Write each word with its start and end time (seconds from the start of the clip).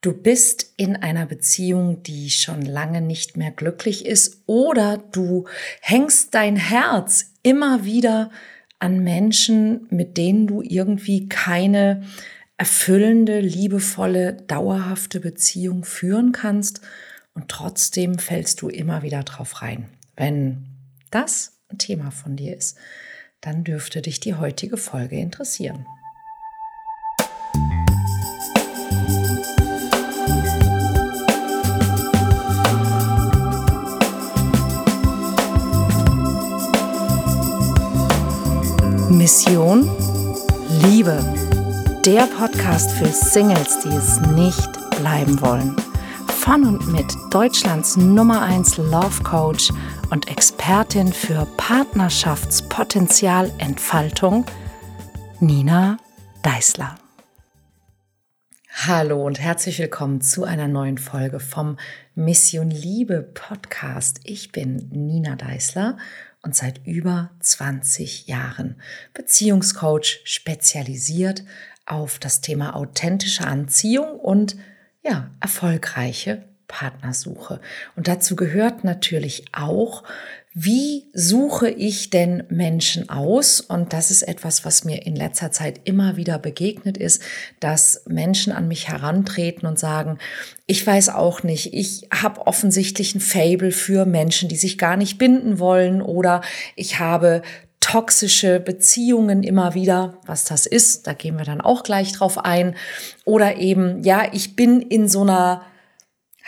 Du 0.00 0.12
bist 0.12 0.74
in 0.76 0.94
einer 0.94 1.26
Beziehung, 1.26 2.04
die 2.04 2.30
schon 2.30 2.62
lange 2.62 3.00
nicht 3.00 3.36
mehr 3.36 3.50
glücklich 3.50 4.06
ist 4.06 4.42
oder 4.46 4.96
du 4.96 5.46
hängst 5.80 6.34
dein 6.34 6.54
Herz 6.54 7.32
immer 7.42 7.84
wieder 7.84 8.30
an 8.78 9.02
Menschen, 9.02 9.88
mit 9.90 10.16
denen 10.16 10.46
du 10.46 10.62
irgendwie 10.62 11.28
keine 11.28 12.04
erfüllende, 12.56 13.40
liebevolle, 13.40 14.34
dauerhafte 14.34 15.18
Beziehung 15.18 15.84
führen 15.84 16.30
kannst 16.30 16.80
und 17.34 17.48
trotzdem 17.48 18.20
fällst 18.20 18.62
du 18.62 18.68
immer 18.68 19.02
wieder 19.02 19.24
drauf 19.24 19.62
rein. 19.62 19.88
Wenn 20.16 20.66
das 21.10 21.58
ein 21.70 21.78
Thema 21.78 22.12
von 22.12 22.36
dir 22.36 22.56
ist, 22.56 22.78
dann 23.40 23.64
dürfte 23.64 24.00
dich 24.00 24.20
die 24.20 24.36
heutige 24.36 24.76
Folge 24.76 25.18
interessieren. 25.18 25.86
Mission 39.28 39.84
Liebe. 40.86 41.22
Der 42.06 42.26
Podcast 42.28 42.90
für 42.92 43.08
Singles, 43.08 43.78
die 43.80 43.90
es 43.90 44.18
nicht 44.20 44.72
bleiben 44.98 45.38
wollen. 45.42 45.76
Von 46.28 46.64
und 46.64 46.90
mit 46.90 47.14
Deutschlands 47.28 47.98
Nummer 47.98 48.40
1 48.40 48.78
Love 48.78 49.22
Coach 49.24 49.70
und 50.08 50.30
Expertin 50.30 51.12
für 51.12 51.46
Partnerschaftspotenzialentfaltung, 51.58 54.46
Nina 55.40 55.98
Deißler. 56.42 56.94
Hallo 58.86 59.26
und 59.26 59.40
herzlich 59.40 59.78
willkommen 59.78 60.22
zu 60.22 60.44
einer 60.44 60.68
neuen 60.68 60.96
Folge 60.96 61.38
vom 61.38 61.76
Mission 62.14 62.70
Liebe 62.70 63.20
Podcast. 63.20 64.20
Ich 64.24 64.52
bin 64.52 64.88
Nina 64.90 65.36
Deißler 65.36 65.98
und 66.42 66.54
seit 66.54 66.86
über 66.86 67.30
20 67.40 68.26
Jahren 68.26 68.80
Beziehungscoach 69.14 70.20
spezialisiert 70.24 71.44
auf 71.86 72.18
das 72.18 72.40
Thema 72.40 72.76
authentische 72.76 73.46
Anziehung 73.46 74.18
und 74.20 74.56
ja, 75.02 75.30
erfolgreiche 75.40 76.44
Partnersuche. 76.68 77.60
Und 77.96 78.08
dazu 78.08 78.36
gehört 78.36 78.84
natürlich 78.84 79.46
auch 79.52 80.04
wie 80.60 81.04
suche 81.12 81.70
ich 81.70 82.10
denn 82.10 82.42
Menschen 82.48 83.08
aus? 83.08 83.60
Und 83.60 83.92
das 83.92 84.10
ist 84.10 84.22
etwas, 84.22 84.64
was 84.64 84.82
mir 84.82 85.06
in 85.06 85.14
letzter 85.14 85.52
Zeit 85.52 85.82
immer 85.84 86.16
wieder 86.16 86.40
begegnet 86.40 86.96
ist, 86.96 87.22
dass 87.60 88.02
Menschen 88.08 88.52
an 88.52 88.66
mich 88.66 88.88
herantreten 88.88 89.68
und 89.68 89.78
sagen, 89.78 90.18
ich 90.66 90.84
weiß 90.84 91.10
auch 91.10 91.44
nicht, 91.44 91.74
ich 91.74 92.08
habe 92.12 92.44
offensichtlich 92.48 93.14
ein 93.14 93.20
Fable 93.20 93.70
für 93.70 94.04
Menschen, 94.04 94.48
die 94.48 94.56
sich 94.56 94.78
gar 94.78 94.96
nicht 94.96 95.16
binden 95.16 95.60
wollen 95.60 96.02
oder 96.02 96.40
ich 96.74 96.98
habe 96.98 97.42
toxische 97.78 98.58
Beziehungen 98.58 99.44
immer 99.44 99.74
wieder, 99.74 100.18
was 100.26 100.42
das 100.42 100.66
ist, 100.66 101.06
da 101.06 101.12
gehen 101.12 101.38
wir 101.38 101.44
dann 101.44 101.60
auch 101.60 101.84
gleich 101.84 102.12
drauf 102.12 102.36
ein. 102.36 102.74
Oder 103.24 103.58
eben, 103.58 104.02
ja, 104.02 104.24
ich 104.32 104.56
bin 104.56 104.82
in 104.82 105.06
so 105.06 105.22
einer 105.22 105.62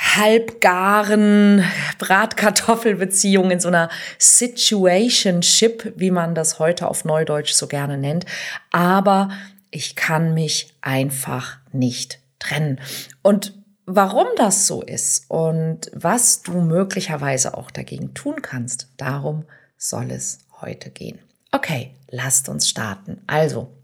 halbgaren 0.01 1.63
Bratkartoffelbeziehung, 1.99 3.51
in 3.51 3.61
so 3.61 3.69
einer 3.69 3.91
Situationship, 4.19 5.93
wie 5.97 6.11
man 6.11 6.35
das 6.35 6.59
heute 6.59 6.89
auf 6.89 7.05
Neudeutsch 7.05 7.53
so 7.53 7.67
gerne 7.67 7.99
nennt. 7.99 8.25
Aber 8.73 9.31
ich 9.71 9.97
kann 9.97 10.33
mich 10.33 10.75
einfach 10.81 11.59
nicht 11.73 12.19
trennen. 12.39 12.81
Und 13.23 13.55
warum 13.85 14.27
das 14.37 14.67
so 14.67 14.83
ist 14.83 15.31
und 15.31 15.91
was 15.95 16.43
du 16.43 16.61
möglicherweise 16.61 17.57
auch 17.57 17.71
dagegen 17.71 18.15
tun 18.15 18.41
kannst, 18.41 18.89
darum 18.97 19.45
soll 19.77 20.11
es 20.11 20.39
heute 20.63 20.91
gehen. 20.91 21.19
Okay, 21.53 21.95
lasst 22.09 22.49
uns 22.49 22.69
starten. 22.69 23.21
Also, 23.27 23.77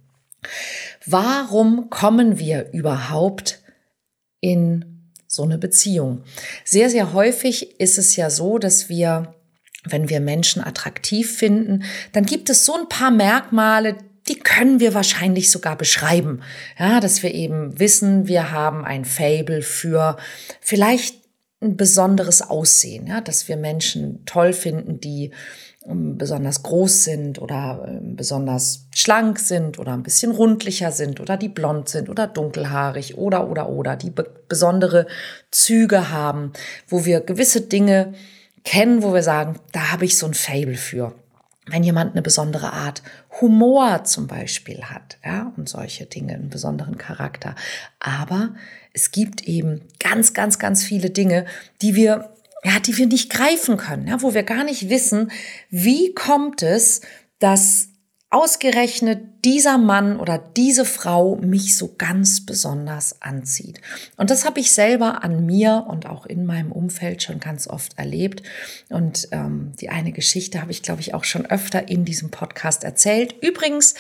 warum 1.04 1.90
kommen 1.90 2.38
wir 2.38 2.72
überhaupt 2.72 3.62
in 4.40 4.95
so 5.36 5.44
eine 5.44 5.58
Beziehung. 5.58 6.24
Sehr, 6.64 6.90
sehr 6.90 7.12
häufig 7.12 7.78
ist 7.80 7.98
es 7.98 8.16
ja 8.16 8.30
so, 8.30 8.58
dass 8.58 8.88
wir, 8.88 9.34
wenn 9.84 10.08
wir 10.08 10.20
Menschen 10.20 10.62
attraktiv 10.62 11.36
finden, 11.36 11.84
dann 12.12 12.26
gibt 12.26 12.50
es 12.50 12.64
so 12.64 12.74
ein 12.74 12.88
paar 12.88 13.10
Merkmale, 13.10 13.96
die 14.28 14.38
können 14.38 14.80
wir 14.80 14.94
wahrscheinlich 14.94 15.50
sogar 15.50 15.76
beschreiben. 15.76 16.40
Ja, 16.78 16.98
dass 17.00 17.22
wir 17.22 17.32
eben 17.32 17.78
wissen, 17.78 18.26
wir 18.26 18.50
haben 18.50 18.84
ein 18.84 19.04
Fable 19.04 19.62
für 19.62 20.16
vielleicht 20.60 21.16
ein 21.62 21.76
besonderes 21.76 22.42
Aussehen, 22.42 23.06
ja, 23.06 23.20
dass 23.20 23.48
wir 23.48 23.56
Menschen 23.56 24.24
toll 24.26 24.52
finden, 24.52 25.00
die 25.00 25.30
besonders 25.88 26.62
groß 26.62 27.04
sind 27.04 27.40
oder 27.40 27.86
ähm, 27.88 28.16
besonders 28.16 28.86
schlank 28.94 29.38
sind 29.38 29.78
oder 29.78 29.92
ein 29.92 30.02
bisschen 30.02 30.32
rundlicher 30.32 30.90
sind 30.90 31.20
oder 31.20 31.36
die 31.36 31.48
blond 31.48 31.88
sind 31.88 32.08
oder 32.08 32.26
dunkelhaarig 32.26 33.16
oder 33.16 33.48
oder 33.48 33.68
oder 33.68 33.96
die 33.96 34.10
be 34.10 34.26
besondere 34.48 35.06
Züge 35.50 36.10
haben, 36.10 36.52
wo 36.86 37.04
wir 37.04 37.20
gewisse 37.20 37.62
Dinge 37.62 38.14
kennen, 38.62 39.02
wo 39.02 39.12
wir 39.12 39.22
sagen, 39.22 39.58
da 39.72 39.92
habe 39.92 40.04
ich 40.04 40.16
so 40.18 40.26
ein 40.26 40.34
Fable 40.34 40.76
für. 40.76 41.14
Wenn 41.68 41.82
jemand 41.82 42.12
eine 42.12 42.22
besondere 42.22 42.72
Art 42.72 43.02
Humor 43.40 44.04
zum 44.04 44.28
Beispiel 44.28 44.84
hat, 44.84 45.18
ja, 45.24 45.52
und 45.56 45.68
solche 45.68 46.06
Dinge, 46.06 46.34
einen 46.34 46.48
besonderen 46.48 46.96
Charakter. 46.96 47.56
Aber 47.98 48.54
es 48.92 49.10
gibt 49.10 49.42
eben 49.42 49.80
ganz, 49.98 50.32
ganz, 50.32 50.60
ganz 50.60 50.84
viele 50.84 51.10
Dinge, 51.10 51.44
die 51.82 51.96
wir 51.96 52.35
ja, 52.66 52.80
die 52.80 52.98
wir 52.98 53.06
nicht 53.06 53.30
greifen 53.30 53.76
können, 53.76 54.08
ja, 54.08 54.22
wo 54.22 54.34
wir 54.34 54.42
gar 54.42 54.64
nicht 54.64 54.88
wissen, 54.88 55.30
wie 55.70 56.12
kommt 56.14 56.64
es, 56.64 57.00
dass 57.38 57.90
ausgerechnet 58.28 59.22
dieser 59.44 59.78
Mann 59.78 60.18
oder 60.18 60.36
diese 60.36 60.84
Frau 60.84 61.36
mich 61.36 61.76
so 61.76 61.94
ganz 61.96 62.44
besonders 62.44 63.22
anzieht. 63.22 63.80
Und 64.16 64.30
das 64.30 64.44
habe 64.44 64.58
ich 64.58 64.72
selber 64.72 65.22
an 65.22 65.46
mir 65.46 65.86
und 65.88 66.06
auch 66.06 66.26
in 66.26 66.44
meinem 66.44 66.72
Umfeld 66.72 67.22
schon 67.22 67.38
ganz 67.38 67.68
oft 67.68 67.96
erlebt. 67.98 68.42
Und 68.88 69.28
ähm, 69.30 69.70
die 69.80 69.88
eine 69.88 70.10
Geschichte 70.10 70.60
habe 70.60 70.72
ich, 70.72 70.82
glaube 70.82 71.02
ich, 71.02 71.14
auch 71.14 71.22
schon 71.22 71.46
öfter 71.46 71.88
in 71.88 72.04
diesem 72.04 72.32
Podcast 72.32 72.82
erzählt. 72.82 73.36
Übrigens, 73.42 73.94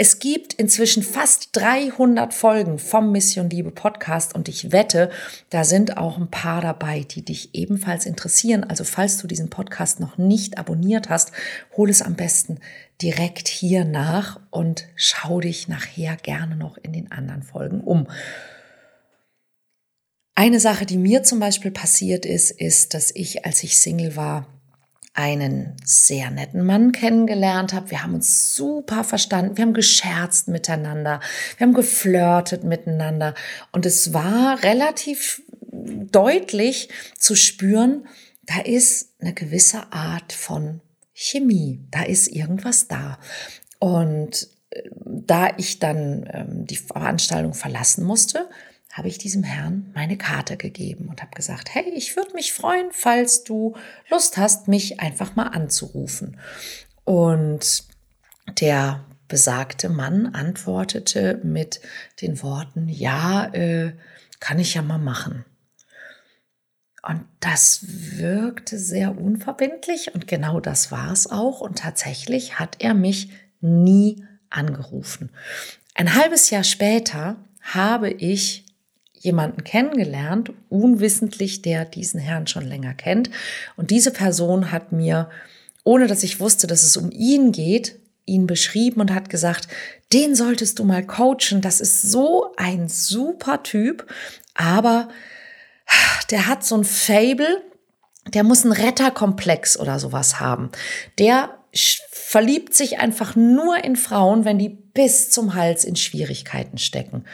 es 0.00 0.18
gibt 0.18 0.54
inzwischen 0.54 1.02
fast 1.02 1.50
300 1.52 2.32
Folgen 2.32 2.78
vom 2.78 3.12
Mission 3.12 3.50
Liebe 3.50 3.70
Podcast 3.70 4.34
und 4.34 4.48
ich 4.48 4.72
wette, 4.72 5.10
da 5.50 5.62
sind 5.62 5.98
auch 5.98 6.16
ein 6.16 6.30
paar 6.30 6.62
dabei, 6.62 7.00
die 7.00 7.22
dich 7.22 7.54
ebenfalls 7.54 8.06
interessieren. 8.06 8.64
Also 8.64 8.84
falls 8.84 9.18
du 9.18 9.26
diesen 9.26 9.50
Podcast 9.50 10.00
noch 10.00 10.16
nicht 10.16 10.56
abonniert 10.56 11.10
hast, 11.10 11.32
hol 11.76 11.90
es 11.90 12.00
am 12.00 12.14
besten 12.14 12.60
direkt 13.02 13.46
hier 13.48 13.84
nach 13.84 14.40
und 14.48 14.86
schau 14.96 15.38
dich 15.40 15.68
nachher 15.68 16.16
gerne 16.16 16.56
noch 16.56 16.78
in 16.78 16.94
den 16.94 17.12
anderen 17.12 17.42
Folgen 17.42 17.82
um. 17.82 18.08
Eine 20.34 20.60
Sache, 20.60 20.86
die 20.86 20.96
mir 20.96 21.24
zum 21.24 21.40
Beispiel 21.40 21.72
passiert 21.72 22.24
ist, 22.24 22.52
ist, 22.52 22.94
dass 22.94 23.14
ich, 23.14 23.44
als 23.44 23.62
ich 23.62 23.78
Single 23.78 24.16
war, 24.16 24.46
einen 25.20 25.76
sehr 25.84 26.30
netten 26.30 26.64
Mann 26.64 26.92
kennengelernt 26.92 27.74
habe. 27.74 27.90
Wir 27.90 28.02
haben 28.02 28.14
uns 28.14 28.54
super 28.54 29.04
verstanden. 29.04 29.56
Wir 29.56 29.64
haben 29.64 29.74
gescherzt 29.74 30.48
miteinander. 30.48 31.20
Wir 31.58 31.66
haben 31.66 31.74
geflirtet 31.74 32.64
miteinander. 32.64 33.34
Und 33.70 33.84
es 33.84 34.14
war 34.14 34.62
relativ 34.62 35.42
deutlich 35.70 36.88
zu 37.18 37.36
spüren, 37.36 38.06
da 38.44 38.60
ist 38.62 39.10
eine 39.20 39.34
gewisse 39.34 39.92
Art 39.92 40.32
von 40.32 40.80
Chemie. 41.12 41.86
Da 41.90 42.02
ist 42.02 42.28
irgendwas 42.28 42.88
da. 42.88 43.18
Und 43.78 44.48
äh, 44.70 44.88
da 45.04 45.50
ich 45.58 45.78
dann 45.78 46.28
ähm, 46.32 46.66
die 46.66 46.76
Veranstaltung 46.76 47.52
verlassen 47.52 48.04
musste, 48.04 48.48
habe 48.92 49.08
ich 49.08 49.18
diesem 49.18 49.44
Herrn 49.44 49.90
meine 49.94 50.18
Karte 50.18 50.56
gegeben 50.56 51.08
und 51.08 51.22
habe 51.22 51.34
gesagt, 51.34 51.72
hey, 51.72 51.88
ich 51.94 52.16
würde 52.16 52.34
mich 52.34 52.52
freuen, 52.52 52.88
falls 52.90 53.44
du 53.44 53.76
Lust 54.08 54.36
hast, 54.36 54.68
mich 54.68 55.00
einfach 55.00 55.36
mal 55.36 55.48
anzurufen. 55.48 56.38
Und 57.04 57.84
der 58.60 59.04
besagte 59.28 59.88
Mann 59.88 60.26
antwortete 60.26 61.40
mit 61.44 61.80
den 62.20 62.42
Worten, 62.42 62.88
ja, 62.88 63.46
äh, 63.54 63.92
kann 64.40 64.58
ich 64.58 64.74
ja 64.74 64.82
mal 64.82 64.98
machen. 64.98 65.44
Und 67.02 67.24
das 67.38 67.80
wirkte 67.86 68.78
sehr 68.78 69.16
unverbindlich 69.18 70.14
und 70.14 70.26
genau 70.26 70.60
das 70.60 70.90
war 70.90 71.12
es 71.12 71.30
auch. 71.30 71.60
Und 71.60 71.78
tatsächlich 71.78 72.58
hat 72.58 72.76
er 72.80 72.92
mich 72.92 73.30
nie 73.60 74.24
angerufen. 74.50 75.30
Ein 75.94 76.14
halbes 76.14 76.50
Jahr 76.50 76.64
später 76.64 77.36
habe 77.62 78.10
ich 78.10 78.66
jemanden 79.20 79.64
kennengelernt, 79.64 80.52
unwissentlich, 80.70 81.62
der 81.62 81.84
diesen 81.84 82.18
Herrn 82.18 82.46
schon 82.46 82.66
länger 82.66 82.94
kennt. 82.94 83.30
Und 83.76 83.90
diese 83.90 84.10
Person 84.10 84.72
hat 84.72 84.92
mir, 84.92 85.28
ohne 85.84 86.06
dass 86.06 86.22
ich 86.22 86.40
wusste, 86.40 86.66
dass 86.66 86.82
es 86.82 86.96
um 86.96 87.10
ihn 87.12 87.52
geht, 87.52 87.96
ihn 88.24 88.46
beschrieben 88.46 89.00
und 89.00 89.14
hat 89.14 89.28
gesagt, 89.28 89.68
den 90.12 90.34
solltest 90.34 90.78
du 90.78 90.84
mal 90.84 91.04
coachen. 91.04 91.60
Das 91.60 91.80
ist 91.80 92.02
so 92.02 92.52
ein 92.56 92.88
super 92.88 93.62
Typ. 93.62 94.06
aber 94.54 95.08
der 96.30 96.46
hat 96.46 96.64
so 96.64 96.76
ein 96.76 96.84
Fable, 96.84 97.62
der 98.32 98.44
muss 98.44 98.62
einen 98.64 98.72
Retterkomplex 98.72 99.76
oder 99.76 99.98
sowas 99.98 100.38
haben. 100.38 100.70
Der 101.18 101.58
verliebt 102.12 102.74
sich 102.74 103.00
einfach 103.00 103.34
nur 103.34 103.82
in 103.82 103.96
Frauen, 103.96 104.44
wenn 104.44 104.58
die 104.58 104.68
bis 104.68 105.30
zum 105.30 105.54
Hals 105.54 105.84
in 105.84 105.96
Schwierigkeiten 105.96 106.78
stecken. 106.78 107.24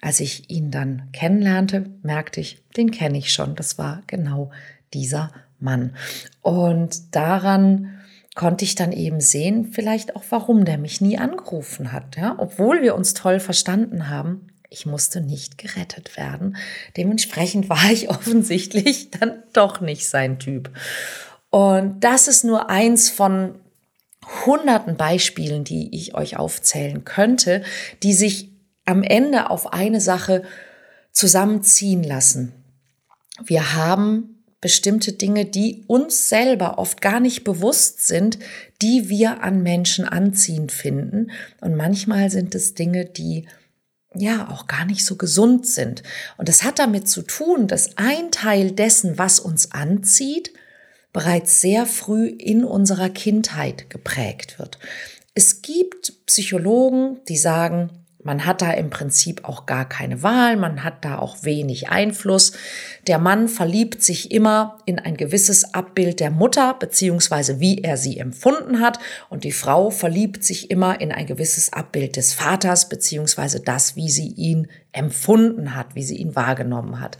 Als 0.00 0.20
ich 0.20 0.50
ihn 0.50 0.70
dann 0.70 1.08
kennenlernte, 1.12 1.90
merkte 2.02 2.40
ich, 2.40 2.62
den 2.76 2.90
kenne 2.90 3.18
ich 3.18 3.32
schon. 3.32 3.54
Das 3.54 3.78
war 3.78 4.02
genau 4.06 4.50
dieser 4.94 5.30
Mann. 5.58 5.94
Und 6.40 7.14
daran 7.14 8.00
konnte 8.34 8.64
ich 8.64 8.74
dann 8.74 8.92
eben 8.92 9.20
sehen, 9.20 9.70
vielleicht 9.72 10.16
auch, 10.16 10.24
warum 10.30 10.64
der 10.64 10.78
mich 10.78 11.00
nie 11.00 11.18
angerufen 11.18 11.92
hat. 11.92 12.16
Ja? 12.16 12.36
Obwohl 12.38 12.82
wir 12.82 12.94
uns 12.94 13.14
toll 13.14 13.40
verstanden 13.40 14.08
haben, 14.08 14.46
ich 14.70 14.86
musste 14.86 15.20
nicht 15.20 15.58
gerettet 15.58 16.16
werden. 16.16 16.56
Dementsprechend 16.96 17.68
war 17.68 17.90
ich 17.90 18.08
offensichtlich 18.08 19.10
dann 19.10 19.42
doch 19.52 19.80
nicht 19.80 20.08
sein 20.08 20.38
Typ. 20.38 20.70
Und 21.50 22.00
das 22.04 22.28
ist 22.28 22.44
nur 22.44 22.70
eins 22.70 23.10
von 23.10 23.56
hunderten 24.46 24.96
Beispielen, 24.96 25.64
die 25.64 25.94
ich 25.94 26.14
euch 26.14 26.36
aufzählen 26.36 27.04
könnte, 27.04 27.62
die 28.04 28.12
sich 28.12 28.49
am 28.84 29.02
Ende 29.02 29.50
auf 29.50 29.72
eine 29.72 30.00
Sache 30.00 30.42
zusammenziehen 31.12 32.02
lassen. 32.02 32.52
Wir 33.44 33.74
haben 33.74 34.40
bestimmte 34.60 35.12
Dinge, 35.12 35.46
die 35.46 35.84
uns 35.86 36.28
selber 36.28 36.78
oft 36.78 37.00
gar 37.00 37.20
nicht 37.20 37.44
bewusst 37.44 38.06
sind, 38.06 38.38
die 38.82 39.08
wir 39.08 39.42
an 39.42 39.62
Menschen 39.62 40.04
anziehend 40.04 40.72
finden. 40.72 41.30
Und 41.60 41.76
manchmal 41.76 42.30
sind 42.30 42.54
es 42.54 42.74
Dinge, 42.74 43.06
die 43.06 43.46
ja 44.14 44.48
auch 44.50 44.66
gar 44.66 44.84
nicht 44.84 45.04
so 45.04 45.16
gesund 45.16 45.66
sind. 45.66 46.02
Und 46.36 46.48
das 46.48 46.62
hat 46.62 46.78
damit 46.78 47.08
zu 47.08 47.22
tun, 47.22 47.68
dass 47.68 47.96
ein 47.96 48.30
Teil 48.30 48.72
dessen, 48.72 49.18
was 49.18 49.40
uns 49.40 49.72
anzieht, 49.72 50.52
bereits 51.12 51.60
sehr 51.60 51.86
früh 51.86 52.26
in 52.26 52.64
unserer 52.64 53.08
Kindheit 53.08 53.88
geprägt 53.88 54.58
wird. 54.58 54.78
Es 55.34 55.62
gibt 55.62 56.26
Psychologen, 56.26 57.20
die 57.28 57.36
sagen, 57.36 57.90
man 58.22 58.44
hat 58.44 58.62
da 58.62 58.72
im 58.72 58.90
Prinzip 58.90 59.44
auch 59.44 59.66
gar 59.66 59.88
keine 59.88 60.22
Wahl, 60.22 60.56
man 60.56 60.84
hat 60.84 61.04
da 61.04 61.18
auch 61.18 61.42
wenig 61.42 61.88
Einfluss. 61.88 62.52
Der 63.06 63.18
Mann 63.18 63.48
verliebt 63.48 64.02
sich 64.02 64.30
immer 64.30 64.78
in 64.84 64.98
ein 64.98 65.16
gewisses 65.16 65.74
Abbild 65.74 66.20
der 66.20 66.30
Mutter, 66.30 66.74
beziehungsweise 66.74 67.60
wie 67.60 67.78
er 67.78 67.96
sie 67.96 68.18
empfunden 68.18 68.80
hat, 68.80 68.98
und 69.28 69.44
die 69.44 69.52
Frau 69.52 69.90
verliebt 69.90 70.44
sich 70.44 70.70
immer 70.70 71.00
in 71.00 71.12
ein 71.12 71.26
gewisses 71.26 71.72
Abbild 71.72 72.16
des 72.16 72.34
Vaters, 72.34 72.88
beziehungsweise 72.88 73.60
das, 73.60 73.96
wie 73.96 74.10
sie 74.10 74.28
ihn 74.28 74.68
empfunden 74.92 75.74
hat, 75.74 75.94
wie 75.94 76.02
sie 76.02 76.16
ihn 76.16 76.36
wahrgenommen 76.36 77.00
hat. 77.00 77.18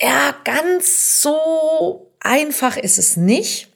Ja, 0.00 0.34
ganz 0.44 1.20
so 1.20 2.12
einfach 2.20 2.76
ist 2.76 2.98
es 2.98 3.16
nicht, 3.16 3.68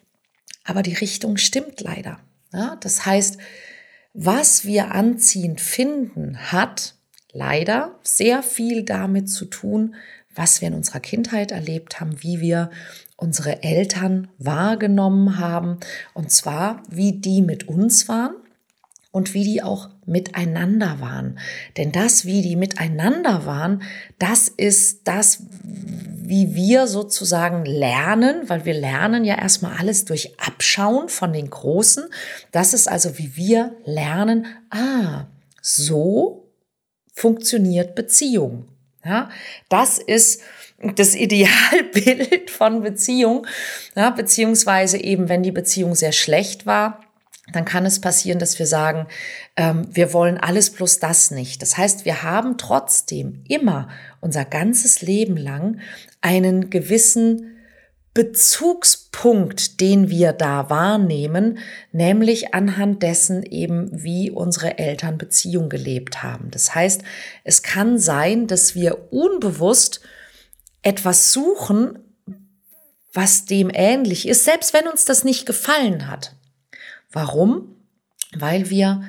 aber 0.64 0.82
die 0.82 0.94
Richtung 0.94 1.36
stimmt 1.36 1.80
leider. 1.80 2.20
Ja, 2.52 2.76
das 2.80 3.04
heißt, 3.04 3.38
was 4.14 4.64
wir 4.64 4.92
anziehend 4.92 5.60
finden, 5.60 6.36
hat 6.52 6.94
leider 7.32 7.98
sehr 8.02 8.42
viel 8.42 8.84
damit 8.84 9.30
zu 9.30 9.46
tun, 9.46 9.94
was 10.34 10.60
wir 10.60 10.68
in 10.68 10.74
unserer 10.74 11.00
Kindheit 11.00 11.50
erlebt 11.50 12.00
haben, 12.00 12.22
wie 12.22 12.40
wir 12.40 12.70
unsere 13.16 13.62
Eltern 13.62 14.28
wahrgenommen 14.38 15.38
haben, 15.38 15.78
und 16.14 16.30
zwar 16.30 16.82
wie 16.88 17.12
die 17.12 17.42
mit 17.42 17.68
uns 17.68 18.08
waren 18.08 18.34
und 19.10 19.34
wie 19.34 19.44
die 19.44 19.62
auch 19.62 19.90
miteinander 20.04 21.00
waren. 21.00 21.38
Denn 21.76 21.92
das, 21.92 22.24
wie 22.24 22.42
die 22.42 22.56
miteinander 22.56 23.46
waren, 23.46 23.82
das 24.18 24.48
ist 24.48 25.02
das, 25.04 25.44
wie 25.62 26.54
wir 26.54 26.86
sozusagen 26.86 27.64
lernen, 27.64 28.48
weil 28.48 28.64
wir 28.64 28.74
lernen 28.74 29.24
ja 29.24 29.38
erstmal 29.38 29.76
alles 29.78 30.04
durch 30.04 30.38
Abschauen 30.40 31.08
von 31.08 31.32
den 31.32 31.50
Großen. 31.50 32.04
Das 32.50 32.74
ist 32.74 32.88
also, 32.88 33.18
wie 33.18 33.36
wir 33.36 33.76
lernen, 33.84 34.46
ah, 34.70 35.26
so 35.60 36.48
funktioniert 37.14 37.94
Beziehung. 37.94 38.68
Ja, 39.04 39.30
das 39.68 39.98
ist 39.98 40.42
das 40.96 41.14
Idealbild 41.14 42.50
von 42.50 42.82
Beziehung, 42.82 43.46
ja, 43.96 44.10
beziehungsweise 44.10 44.98
eben, 44.98 45.28
wenn 45.28 45.42
die 45.42 45.52
Beziehung 45.52 45.94
sehr 45.94 46.12
schlecht 46.12 46.66
war, 46.66 47.00
dann 47.52 47.64
kann 47.64 47.86
es 47.86 48.00
passieren, 48.00 48.38
dass 48.38 48.58
wir 48.58 48.66
sagen, 48.66 49.06
ähm, 49.56 49.86
wir 49.90 50.12
wollen 50.12 50.38
alles 50.38 50.70
plus 50.70 50.98
das 50.98 51.30
nicht. 51.30 51.62
Das 51.62 51.76
heißt, 51.76 52.04
wir 52.04 52.22
haben 52.22 52.58
trotzdem 52.58 53.44
immer 53.48 53.88
unser 54.20 54.44
ganzes 54.44 55.02
Leben 55.02 55.36
lang 55.36 55.80
einen 56.20 56.70
gewissen 56.70 57.52
Bezugspunkt, 58.14 59.80
den 59.80 60.10
wir 60.10 60.34
da 60.34 60.68
wahrnehmen, 60.68 61.58
nämlich 61.92 62.52
anhand 62.52 63.02
dessen 63.02 63.42
eben, 63.42 63.88
wie 63.90 64.30
unsere 64.30 64.76
Eltern 64.78 65.16
Beziehung 65.16 65.70
gelebt 65.70 66.22
haben. 66.22 66.50
Das 66.50 66.74
heißt, 66.74 67.02
es 67.44 67.62
kann 67.62 67.98
sein, 67.98 68.46
dass 68.46 68.74
wir 68.74 69.12
unbewusst 69.12 70.02
etwas 70.82 71.32
suchen, 71.32 71.98
was 73.14 73.46
dem 73.46 73.70
ähnlich 73.72 74.28
ist, 74.28 74.44
selbst 74.44 74.74
wenn 74.74 74.88
uns 74.88 75.04
das 75.06 75.24
nicht 75.24 75.46
gefallen 75.46 76.08
hat. 76.08 76.34
Warum? 77.12 77.76
Weil 78.34 78.70
wir 78.70 79.02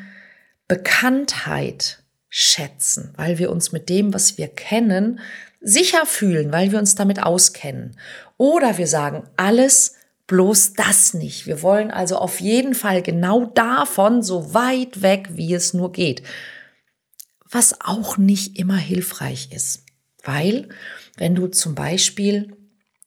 Bekanntheit 0.68 2.04
schätzen, 2.30 3.14
weil 3.16 3.38
wir 3.38 3.52
uns 3.52 3.72
mit 3.72 3.90
dem, 3.90 4.14
was 4.14 4.38
wir 4.38 4.48
kennen, 4.48 5.20
sicher 5.62 6.06
fühlen, 6.06 6.52
weil 6.52 6.72
wir 6.72 6.80
uns 6.80 6.96
damit 6.96 7.22
auskennen. 7.22 7.98
Oder 8.38 8.78
wir 8.78 8.88
sagen, 8.88 9.24
alles 9.38 9.96
bloß 10.28 10.74
das 10.74 11.14
nicht. 11.14 11.48
Wir 11.48 11.62
wollen 11.62 11.92
also 11.92 12.18
auf 12.18 12.40
jeden 12.40 12.74
Fall 12.74 13.02
genau 13.02 13.46
davon 13.46 14.24
so 14.24 14.54
weit 14.54 15.02
weg, 15.02 15.30
wie 15.34 15.54
es 15.54 15.74
nur 15.74 15.92
geht. 15.92 16.24
Was 17.50 17.82
auch 17.82 18.18
nicht 18.18 18.58
immer 18.58 18.78
hilfreich 18.78 19.50
ist. 19.52 19.86
Weil, 20.24 20.70
wenn 21.18 21.36
du 21.36 21.48
zum 21.48 21.76
Beispiel 21.76 22.58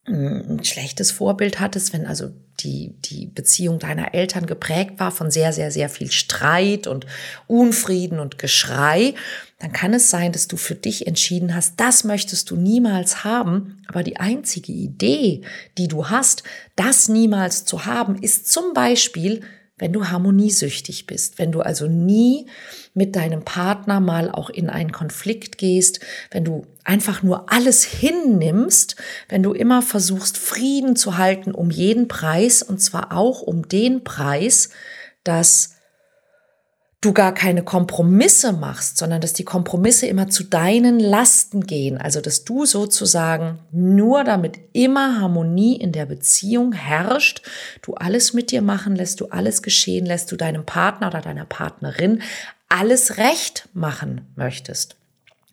hm, 0.05 0.57
ein 0.57 0.63
schlechtes 0.63 1.11
Vorbild 1.11 1.59
hattest, 1.59 1.91
wenn 1.91 2.05
also 2.05 2.29
die, 2.59 2.93
die 3.05 3.27
Beziehung 3.27 3.79
deiner 3.79 4.13
Eltern 4.13 4.45
geprägt 4.45 4.99
war 4.99 5.11
von 5.11 5.31
sehr, 5.31 5.53
sehr, 5.53 5.71
sehr 5.71 5.89
viel 5.89 6.11
Streit 6.11 6.87
und 6.87 7.05
Unfrieden 7.47 8.19
und 8.19 8.37
Geschrei, 8.37 9.13
dann 9.59 9.71
kann 9.71 9.93
es 9.93 10.09
sein, 10.09 10.31
dass 10.31 10.47
du 10.47 10.55
für 10.55 10.75
dich 10.75 11.07
entschieden 11.07 11.55
hast, 11.55 11.79
das 11.79 12.03
möchtest 12.03 12.51
du 12.51 12.55
niemals 12.55 13.23
haben. 13.23 13.81
Aber 13.87 14.03
die 14.03 14.17
einzige 14.17 14.71
Idee, 14.71 15.41
die 15.77 15.87
du 15.87 16.09
hast, 16.09 16.43
das 16.75 17.09
niemals 17.09 17.65
zu 17.65 17.85
haben, 17.85 18.21
ist 18.21 18.51
zum 18.51 18.73
Beispiel, 18.73 19.41
wenn 19.77 19.93
du 19.93 20.07
harmoniesüchtig 20.07 21.05
bist, 21.05 21.37
wenn 21.37 21.51
du 21.51 21.61
also 21.61 21.87
nie 21.87 22.47
mit 22.93 23.15
deinem 23.15 23.43
Partner 23.43 23.99
mal 23.99 24.31
auch 24.31 24.49
in 24.49 24.69
einen 24.69 24.91
Konflikt 24.91 25.57
gehst, 25.57 25.99
wenn 26.31 26.43
du 26.43 26.65
einfach 26.83 27.21
nur 27.21 27.51
alles 27.51 27.83
hinnimmst, 27.83 28.95
wenn 29.29 29.43
du 29.43 29.53
immer 29.53 29.81
versuchst, 29.81 30.37
Frieden 30.37 30.95
zu 30.95 31.17
halten 31.17 31.51
um 31.51 31.69
jeden 31.69 32.07
Preis, 32.07 32.63
und 32.63 32.81
zwar 32.81 33.11
auch 33.11 33.41
um 33.41 33.67
den 33.67 34.03
Preis, 34.03 34.69
dass 35.23 35.76
du 37.07 37.13
gar 37.13 37.33
keine 37.33 37.63
Kompromisse 37.63 38.51
machst, 38.51 38.97
sondern 38.97 39.21
dass 39.21 39.31
die 39.31 39.45
Kompromisse 39.45 40.07
immer 40.07 40.27
zu 40.27 40.43
deinen 40.43 40.99
Lasten 40.99 41.65
gehen. 41.65 41.97
Also 41.97 42.19
dass 42.19 42.43
du 42.43 42.65
sozusagen 42.65 43.59
nur 43.71 44.25
damit 44.25 44.59
immer 44.73 45.21
Harmonie 45.21 45.77
in 45.77 45.93
der 45.93 46.05
Beziehung 46.05 46.73
herrscht, 46.73 47.41
du 47.81 47.93
alles 47.93 48.33
mit 48.33 48.51
dir 48.51 48.61
machen 48.61 48.95
lässt, 48.95 49.21
du 49.21 49.27
alles 49.27 49.61
geschehen 49.61 50.05
lässt, 50.05 50.31
du 50.33 50.35
deinem 50.35 50.65
Partner 50.65 51.07
oder 51.07 51.21
deiner 51.21 51.45
Partnerin 51.45 52.21
alles 52.67 53.17
recht 53.17 53.69
machen 53.73 54.27
möchtest. 54.35 54.97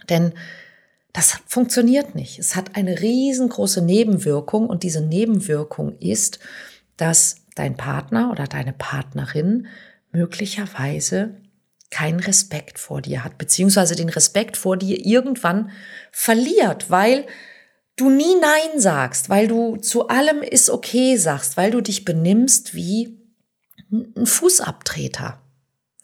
Denn 0.08 0.32
das 1.12 1.38
funktioniert 1.46 2.16
nicht. 2.16 2.40
Es 2.40 2.56
hat 2.56 2.74
eine 2.74 3.00
riesengroße 3.00 3.80
Nebenwirkung 3.80 4.68
und 4.68 4.82
diese 4.82 5.00
Nebenwirkung 5.00 5.96
ist, 6.00 6.40
dass 6.96 7.36
dein 7.54 7.76
Partner 7.76 8.32
oder 8.32 8.48
deine 8.48 8.72
Partnerin 8.72 9.68
möglicherweise 10.10 11.36
keinen 11.90 12.20
Respekt 12.20 12.78
vor 12.78 13.00
dir 13.00 13.24
hat, 13.24 13.38
beziehungsweise 13.38 13.94
den 13.94 14.08
Respekt 14.08 14.56
vor 14.56 14.76
dir 14.76 15.04
irgendwann 15.04 15.70
verliert, 16.10 16.90
weil 16.90 17.26
du 17.96 18.10
nie 18.10 18.34
Nein 18.40 18.80
sagst, 18.80 19.28
weil 19.28 19.48
du 19.48 19.76
zu 19.76 20.08
allem 20.08 20.42
ist 20.42 20.70
okay 20.70 21.16
sagst, 21.16 21.56
weil 21.56 21.70
du 21.70 21.80
dich 21.80 22.04
benimmst 22.04 22.74
wie 22.74 23.18
ein 23.90 24.26
Fußabtreter, 24.26 25.40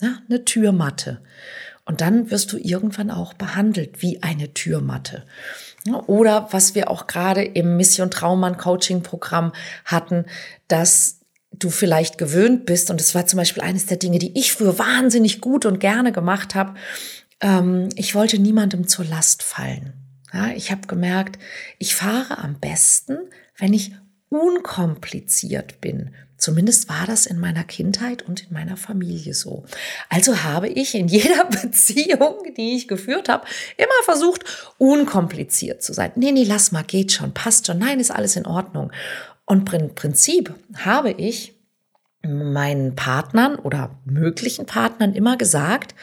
ja, 0.01 0.19
eine 0.29 0.45
Türmatte. 0.45 1.23
Und 1.85 2.01
dann 2.01 2.31
wirst 2.31 2.53
du 2.53 2.59
irgendwann 2.59 3.11
auch 3.11 3.35
behandelt 3.35 4.01
wie 4.01 4.23
eine 4.23 4.55
Türmatte. 4.55 5.27
Oder 6.07 6.49
was 6.53 6.75
wir 6.75 6.91
auch 6.91 7.07
gerade 7.07 7.43
im 7.43 7.77
Mission 7.77 8.11
Traumann 8.11 8.59
Coaching 8.59 9.03
Programm 9.03 9.53
hatten, 9.85 10.27
dass 10.69 11.20
du 11.53 11.71
vielleicht 11.71 12.19
gewöhnt 12.19 12.67
bist, 12.67 12.91
und 12.91 13.01
das 13.01 13.15
war 13.15 13.27
zum 13.27 13.39
Beispiel 13.39 13.63
eines 13.63 13.87
der 13.87 13.97
Dinge, 13.97 14.19
die 14.19 14.39
ich 14.39 14.53
früher 14.53 14.79
wahnsinnig 14.79 15.41
gut 15.41 15.67
und 15.67 15.81
gerne 15.81 16.13
gemacht 16.13 16.55
habe, 16.55 16.75
ähm, 17.41 17.89
ich 17.97 18.15
wollte 18.15 18.39
niemandem 18.39 18.87
zur 18.87 19.05
Last 19.05 19.43
fallen. 19.43 19.95
Ja, 20.33 20.51
ich 20.51 20.71
habe 20.71 20.87
gemerkt, 20.87 21.39
ich 21.79 21.95
fahre 21.95 22.39
am 22.39 22.61
besten, 22.61 23.19
wenn 23.59 23.73
ich 23.73 23.93
unkompliziert 24.29 25.81
bin. 25.81 26.15
Zumindest 26.41 26.89
war 26.89 27.07
das 27.07 27.27
in 27.27 27.39
meiner 27.39 27.65
Kindheit 27.65 28.23
und 28.23 28.47
in 28.47 28.53
meiner 28.55 28.79
Familie 28.79 29.35
so. 29.35 29.65
Also 30.09 30.43
habe 30.43 30.69
ich 30.69 30.95
in 30.95 31.07
jeder 31.07 31.45
Beziehung, 31.63 32.55
die 32.57 32.77
ich 32.77 32.89
geführt 32.89 33.29
habe, 33.29 33.47
immer 33.77 33.89
versucht, 34.05 34.45
unkompliziert 34.79 35.83
zu 35.83 35.93
sein. 35.93 36.13
Nee, 36.15 36.33
nee, 36.33 36.45
lass 36.45 36.73
mal, 36.73 36.83
geht 36.83 37.13
schon, 37.13 37.35
passt 37.35 37.67
schon, 37.67 37.79
nein, 37.79 38.01
ist 38.01 38.11
alles 38.11 38.37
in 38.37 38.47
Ordnung. 38.47 38.91
Und 39.51 39.73
im 39.73 39.97
Prinzip 39.97 40.55
habe 40.77 41.11
ich 41.11 41.57
meinen 42.23 42.95
Partnern 42.95 43.57
oder 43.57 43.99
möglichen 44.05 44.65
Partnern 44.65 45.13
immer 45.13 45.37
gesagt, 45.37 45.97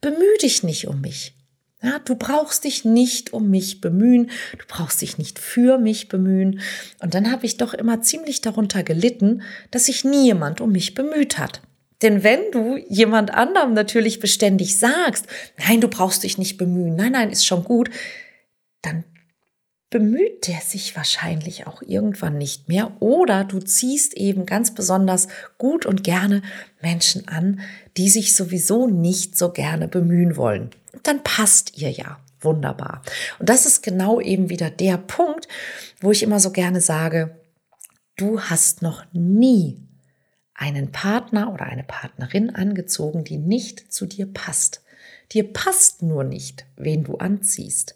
bemühe 0.00 0.38
dich 0.40 0.62
nicht 0.62 0.88
um 0.88 1.02
mich. 1.02 1.34
Ja, 1.82 1.98
du 1.98 2.14
brauchst 2.14 2.64
dich 2.64 2.86
nicht 2.86 3.34
um 3.34 3.50
mich 3.50 3.82
bemühen, 3.82 4.30
du 4.52 4.64
brauchst 4.66 5.02
dich 5.02 5.18
nicht 5.18 5.38
für 5.38 5.76
mich 5.76 6.08
bemühen. 6.08 6.60
Und 6.98 7.12
dann 7.12 7.30
habe 7.30 7.44
ich 7.44 7.58
doch 7.58 7.74
immer 7.74 8.00
ziemlich 8.00 8.40
darunter 8.40 8.82
gelitten, 8.82 9.42
dass 9.70 9.84
sich 9.84 10.06
nie 10.06 10.24
jemand 10.24 10.62
um 10.62 10.72
mich 10.72 10.94
bemüht 10.94 11.36
hat. 11.36 11.60
Denn 12.00 12.22
wenn 12.22 12.50
du 12.52 12.78
jemand 12.88 13.34
anderem 13.34 13.74
natürlich 13.74 14.18
beständig 14.18 14.78
sagst, 14.78 15.26
nein, 15.58 15.82
du 15.82 15.88
brauchst 15.88 16.22
dich 16.22 16.38
nicht 16.38 16.56
bemühen, 16.56 16.96
nein, 16.96 17.12
nein, 17.12 17.28
ist 17.28 17.44
schon 17.44 17.64
gut, 17.64 17.90
dann 18.80 19.04
bemüht 19.94 20.48
der 20.48 20.60
sich 20.60 20.96
wahrscheinlich 20.96 21.68
auch 21.68 21.80
irgendwann 21.80 22.36
nicht 22.36 22.68
mehr 22.68 23.00
oder 23.00 23.44
du 23.44 23.60
ziehst 23.60 24.14
eben 24.14 24.44
ganz 24.44 24.74
besonders 24.74 25.28
gut 25.56 25.86
und 25.86 26.02
gerne 26.02 26.42
Menschen 26.82 27.28
an, 27.28 27.60
die 27.96 28.08
sich 28.08 28.34
sowieso 28.34 28.88
nicht 28.88 29.38
so 29.38 29.52
gerne 29.52 29.86
bemühen 29.86 30.36
wollen. 30.36 30.70
Dann 31.04 31.22
passt 31.22 31.78
ihr 31.78 31.92
ja 31.92 32.18
wunderbar. 32.40 33.02
Und 33.38 33.48
das 33.48 33.66
ist 33.66 33.84
genau 33.84 34.20
eben 34.20 34.50
wieder 34.50 34.68
der 34.68 34.98
Punkt, 34.98 35.46
wo 36.00 36.10
ich 36.10 36.24
immer 36.24 36.40
so 36.40 36.50
gerne 36.50 36.80
sage, 36.80 37.38
du 38.16 38.40
hast 38.40 38.82
noch 38.82 39.04
nie 39.12 39.78
einen 40.54 40.90
Partner 40.90 41.54
oder 41.54 41.66
eine 41.66 41.84
Partnerin 41.84 42.50
angezogen, 42.50 43.22
die 43.22 43.38
nicht 43.38 43.92
zu 43.92 44.06
dir 44.06 44.26
passt. 44.26 44.82
Dir 45.30 45.52
passt 45.52 46.02
nur 46.02 46.24
nicht, 46.24 46.66
wen 46.74 47.04
du 47.04 47.18
anziehst. 47.18 47.94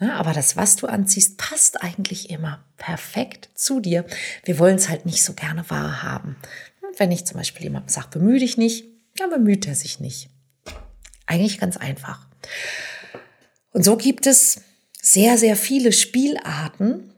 Ja, 0.00 0.14
aber 0.14 0.32
das, 0.32 0.56
was 0.56 0.76
du 0.76 0.86
anziehst, 0.86 1.36
passt 1.36 1.82
eigentlich 1.82 2.30
immer 2.30 2.64
perfekt 2.78 3.50
zu 3.54 3.80
dir. 3.80 4.06
Wir 4.44 4.58
wollen 4.58 4.76
es 4.76 4.88
halt 4.88 5.04
nicht 5.04 5.22
so 5.22 5.34
gerne 5.34 5.68
wahrhaben. 5.68 6.36
wenn 6.96 7.12
ich 7.12 7.26
zum 7.26 7.36
Beispiel 7.36 7.64
jemandem 7.64 7.90
sage, 7.90 8.08
bemühe 8.10 8.40
dich 8.40 8.56
nicht, 8.56 8.84
dann 9.16 9.30
bemüht 9.30 9.66
er 9.66 9.74
sich 9.74 10.00
nicht. 10.00 10.28
Eigentlich 11.26 11.58
ganz 11.58 11.76
einfach. 11.76 12.26
Und 13.72 13.84
so 13.84 13.96
gibt 13.96 14.26
es 14.26 14.62
sehr, 15.00 15.38
sehr 15.38 15.56
viele 15.56 15.92
Spielarten, 15.92 17.09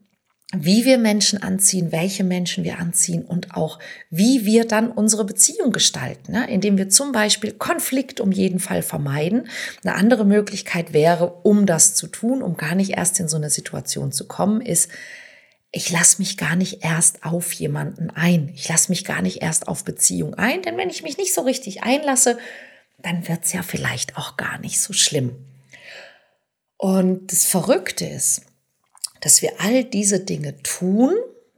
wie 0.54 0.84
wir 0.84 0.98
Menschen 0.98 1.42
anziehen, 1.42 1.92
welche 1.92 2.24
Menschen 2.24 2.62
wir 2.62 2.78
anziehen 2.78 3.22
und 3.24 3.54
auch 3.54 3.78
wie 4.10 4.44
wir 4.44 4.66
dann 4.66 4.90
unsere 4.90 5.24
Beziehung 5.24 5.72
gestalten, 5.72 6.32
ne? 6.32 6.48
indem 6.50 6.76
wir 6.76 6.90
zum 6.90 7.12
Beispiel 7.12 7.52
Konflikt 7.52 8.20
um 8.20 8.30
jeden 8.32 8.58
Fall 8.58 8.82
vermeiden. 8.82 9.48
Eine 9.82 9.94
andere 9.94 10.26
Möglichkeit 10.26 10.92
wäre, 10.92 11.40
um 11.42 11.64
das 11.64 11.94
zu 11.94 12.06
tun, 12.06 12.42
um 12.42 12.58
gar 12.58 12.74
nicht 12.74 12.90
erst 12.90 13.18
in 13.18 13.28
so 13.28 13.38
eine 13.38 13.48
Situation 13.48 14.12
zu 14.12 14.26
kommen, 14.26 14.60
ist, 14.60 14.90
ich 15.74 15.90
lasse 15.90 16.18
mich 16.18 16.36
gar 16.36 16.54
nicht 16.54 16.84
erst 16.84 17.24
auf 17.24 17.50
jemanden 17.54 18.10
ein. 18.10 18.50
Ich 18.54 18.68
lasse 18.68 18.92
mich 18.92 19.06
gar 19.06 19.22
nicht 19.22 19.40
erst 19.40 19.68
auf 19.68 19.84
Beziehung 19.84 20.34
ein, 20.34 20.60
denn 20.60 20.76
wenn 20.76 20.90
ich 20.90 21.02
mich 21.02 21.16
nicht 21.16 21.32
so 21.32 21.40
richtig 21.40 21.82
einlasse, 21.82 22.36
dann 22.98 23.26
wird 23.26 23.44
es 23.44 23.54
ja 23.54 23.62
vielleicht 23.62 24.18
auch 24.18 24.36
gar 24.36 24.58
nicht 24.58 24.82
so 24.82 24.92
schlimm. 24.92 25.34
Und 26.76 27.32
das 27.32 27.46
Verrückte 27.46 28.04
ist, 28.04 28.42
dass 29.22 29.40
wir 29.40 29.52
all 29.58 29.84
diese 29.84 30.20
Dinge 30.20 30.62
tun, 30.62 31.14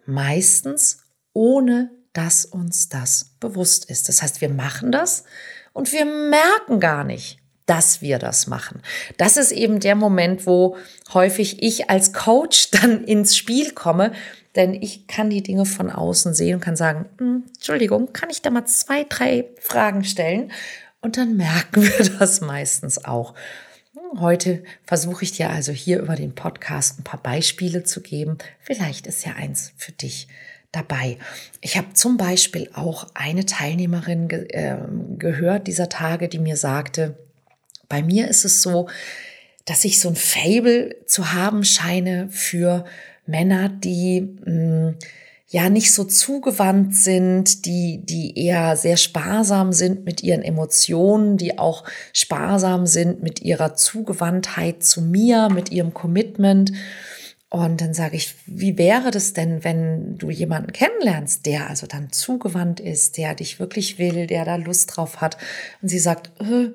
meistens 0.06 0.98
ohne 1.32 1.90
dass 2.12 2.44
uns 2.44 2.88
das 2.88 3.34
bewusst 3.40 3.90
ist. 3.90 4.08
Das 4.08 4.22
heißt, 4.22 4.40
wir 4.40 4.48
machen 4.48 4.92
das 4.92 5.24
und 5.72 5.92
wir 5.92 6.04
merken 6.04 6.78
gar 6.78 7.02
nicht, 7.02 7.38
dass 7.66 8.02
wir 8.02 8.18
das 8.18 8.46
machen. 8.46 8.82
Das 9.16 9.36
ist 9.36 9.50
eben 9.50 9.80
der 9.80 9.96
Moment, 9.96 10.46
wo 10.46 10.76
häufig 11.12 11.62
ich 11.62 11.90
als 11.90 12.12
Coach 12.12 12.70
dann 12.82 13.02
ins 13.04 13.36
Spiel 13.36 13.72
komme, 13.72 14.12
denn 14.54 14.74
ich 14.74 15.08
kann 15.08 15.30
die 15.30 15.42
Dinge 15.42 15.66
von 15.66 15.90
außen 15.90 16.34
sehen 16.34 16.56
und 16.56 16.60
kann 16.60 16.76
sagen, 16.76 17.06
hm, 17.18 17.44
Entschuldigung, 17.54 18.12
kann 18.12 18.30
ich 18.30 18.42
da 18.42 18.50
mal 18.50 18.66
zwei, 18.66 19.04
drei 19.04 19.48
Fragen 19.58 20.04
stellen? 20.04 20.52
Und 21.00 21.16
dann 21.16 21.36
merken 21.36 21.82
wir 21.98 22.10
das 22.18 22.40
meistens 22.40 23.04
auch. 23.04 23.34
Heute 24.18 24.64
versuche 24.82 25.24
ich 25.24 25.32
dir 25.32 25.50
also 25.50 25.70
hier 25.70 26.00
über 26.00 26.16
den 26.16 26.34
Podcast 26.34 26.98
ein 26.98 27.04
paar 27.04 27.22
Beispiele 27.22 27.84
zu 27.84 28.00
geben. 28.00 28.38
Vielleicht 28.60 29.06
ist 29.06 29.24
ja 29.24 29.34
eins 29.34 29.72
für 29.76 29.92
dich 29.92 30.26
dabei. 30.72 31.18
Ich 31.60 31.76
habe 31.76 31.92
zum 31.94 32.16
Beispiel 32.16 32.68
auch 32.74 33.06
eine 33.14 33.46
Teilnehmerin 33.46 34.26
ge 34.26 34.46
äh, 34.48 34.78
gehört 35.18 35.68
dieser 35.68 35.88
Tage, 35.88 36.28
die 36.28 36.40
mir 36.40 36.56
sagte, 36.56 37.16
bei 37.88 38.02
mir 38.02 38.26
ist 38.26 38.44
es 38.44 38.62
so, 38.62 38.88
dass 39.64 39.84
ich 39.84 40.00
so 40.00 40.08
ein 40.08 40.16
Fable 40.16 40.96
zu 41.06 41.32
haben 41.32 41.64
scheine 41.64 42.28
für 42.30 42.84
Männer, 43.26 43.68
die 43.68 44.22
mh, 44.22 44.44
hm, 44.44 44.94
ja 45.46 45.68
nicht 45.68 45.92
so 45.92 46.04
zugewandt 46.04 46.94
sind, 46.94 47.66
die, 47.66 48.04
die 48.04 48.38
eher 48.38 48.76
sehr 48.76 48.96
sparsam 48.96 49.72
sind 49.72 50.04
mit 50.04 50.22
ihren 50.22 50.42
Emotionen, 50.42 51.36
die 51.36 51.58
auch 51.58 51.84
sparsam 52.12 52.86
sind 52.86 53.22
mit 53.22 53.42
ihrer 53.42 53.74
Zugewandtheit 53.74 54.82
zu 54.82 55.02
mir, 55.02 55.48
mit 55.50 55.70
ihrem 55.70 55.92
Commitment. 55.94 56.72
Und 57.50 57.80
dann 57.80 57.94
sage 57.94 58.16
ich, 58.16 58.34
wie 58.46 58.78
wäre 58.78 59.12
das 59.12 59.32
denn, 59.32 59.62
wenn 59.62 60.18
du 60.18 60.30
jemanden 60.30 60.72
kennenlernst, 60.72 61.46
der 61.46 61.70
also 61.70 61.86
dann 61.86 62.10
zugewandt 62.10 62.80
ist, 62.80 63.16
der 63.16 63.34
dich 63.36 63.60
wirklich 63.60 63.98
will, 63.98 64.26
der 64.26 64.44
da 64.44 64.56
Lust 64.56 64.96
drauf 64.96 65.20
hat? 65.20 65.36
Und 65.80 65.88
sie 65.88 66.00
sagt, 66.00 66.32
äh, 66.40 66.70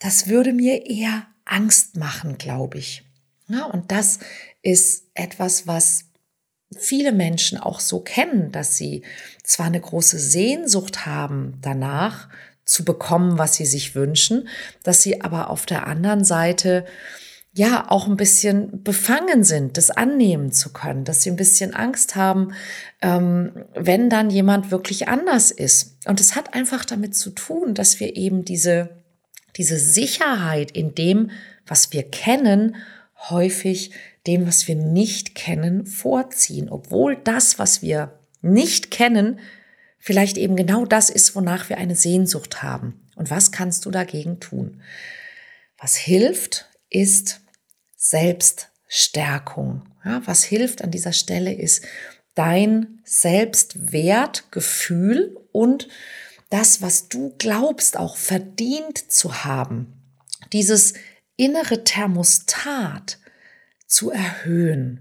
das 0.00 0.26
würde 0.26 0.52
mir 0.52 0.86
eher 0.90 1.26
Angst 1.44 1.96
machen, 1.96 2.36
glaube 2.36 2.78
ich. 2.78 3.04
Ja, 3.46 3.66
und 3.66 3.92
das 3.92 4.18
ist 4.62 5.04
etwas, 5.14 5.66
was 5.66 6.06
viele 6.78 7.12
Menschen 7.12 7.58
auch 7.58 7.80
so 7.80 8.00
kennen, 8.00 8.52
dass 8.52 8.76
sie 8.76 9.02
zwar 9.42 9.66
eine 9.66 9.80
große 9.80 10.18
Sehnsucht 10.18 11.06
haben 11.06 11.58
danach 11.62 12.28
zu 12.64 12.84
bekommen, 12.84 13.38
was 13.38 13.56
sie 13.56 13.66
sich 13.66 13.94
wünschen, 13.94 14.48
dass 14.82 15.02
sie 15.02 15.20
aber 15.20 15.50
auf 15.50 15.66
der 15.66 15.86
anderen 15.86 16.24
Seite 16.24 16.84
ja 17.54 17.90
auch 17.90 18.06
ein 18.06 18.16
bisschen 18.16 18.82
befangen 18.82 19.44
sind, 19.44 19.76
das 19.76 19.90
annehmen 19.90 20.52
zu 20.52 20.72
können, 20.72 21.04
dass 21.04 21.22
sie 21.22 21.30
ein 21.30 21.36
bisschen 21.36 21.74
Angst 21.74 22.16
haben, 22.16 22.54
ähm, 23.02 23.52
wenn 23.74 24.08
dann 24.08 24.30
jemand 24.30 24.70
wirklich 24.70 25.08
anders 25.08 25.50
ist. 25.50 25.98
Und 26.06 26.20
es 26.20 26.34
hat 26.34 26.54
einfach 26.54 26.84
damit 26.84 27.14
zu 27.14 27.30
tun, 27.30 27.74
dass 27.74 28.00
wir 28.00 28.16
eben 28.16 28.44
diese, 28.44 28.88
diese 29.56 29.78
Sicherheit 29.78 30.70
in 30.70 30.94
dem, 30.94 31.30
was 31.66 31.92
wir 31.92 32.04
kennen, 32.04 32.76
häufig 33.28 33.92
dem, 34.26 34.46
was 34.46 34.68
wir 34.68 34.76
nicht 34.76 35.34
kennen, 35.34 35.86
vorziehen, 35.86 36.68
obwohl 36.68 37.16
das, 37.16 37.58
was 37.58 37.82
wir 37.82 38.18
nicht 38.40 38.90
kennen, 38.90 39.40
vielleicht 39.98 40.36
eben 40.36 40.56
genau 40.56 40.84
das 40.84 41.10
ist, 41.10 41.34
wonach 41.34 41.68
wir 41.68 41.78
eine 41.78 41.96
Sehnsucht 41.96 42.62
haben. 42.62 43.08
Und 43.16 43.30
was 43.30 43.52
kannst 43.52 43.84
du 43.84 43.90
dagegen 43.90 44.40
tun? 44.40 44.82
Was 45.78 45.96
hilft, 45.96 46.68
ist 46.90 47.40
Selbststärkung. 47.96 49.82
Ja, 50.04 50.22
was 50.26 50.44
hilft 50.44 50.82
an 50.82 50.90
dieser 50.90 51.12
Stelle 51.12 51.54
ist 51.54 51.84
dein 52.34 53.00
Selbstwertgefühl 53.04 55.38
und 55.52 55.88
das, 56.50 56.82
was 56.82 57.08
du 57.08 57.34
glaubst, 57.38 57.96
auch 57.96 58.16
verdient 58.16 59.10
zu 59.10 59.44
haben. 59.44 59.94
Dieses 60.52 60.94
innere 61.36 61.84
Thermostat, 61.84 63.18
zu 63.92 64.10
erhöhen. 64.10 65.00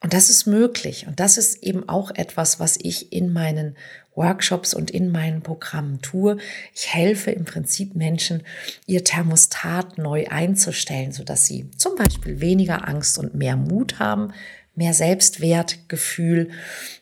Und 0.00 0.12
das 0.12 0.30
ist 0.30 0.46
möglich. 0.46 1.06
Und 1.06 1.18
das 1.18 1.38
ist 1.38 1.62
eben 1.62 1.88
auch 1.88 2.12
etwas, 2.14 2.60
was 2.60 2.78
ich 2.80 3.12
in 3.12 3.32
meinen 3.32 3.76
Workshops 4.14 4.74
und 4.74 4.90
in 4.90 5.10
meinen 5.10 5.42
Programmen 5.42 6.02
tue. 6.02 6.36
Ich 6.74 6.92
helfe 6.92 7.30
im 7.30 7.44
Prinzip 7.44 7.94
Menschen, 7.94 8.42
ihr 8.86 9.02
Thermostat 9.02 9.98
neu 9.98 10.26
einzustellen, 10.28 11.12
sodass 11.12 11.46
sie 11.46 11.70
zum 11.76 11.96
Beispiel 11.96 12.40
weniger 12.40 12.86
Angst 12.86 13.18
und 13.18 13.34
mehr 13.34 13.56
Mut 13.56 13.98
haben, 13.98 14.32
mehr 14.74 14.94
Selbstwertgefühl, 14.94 16.50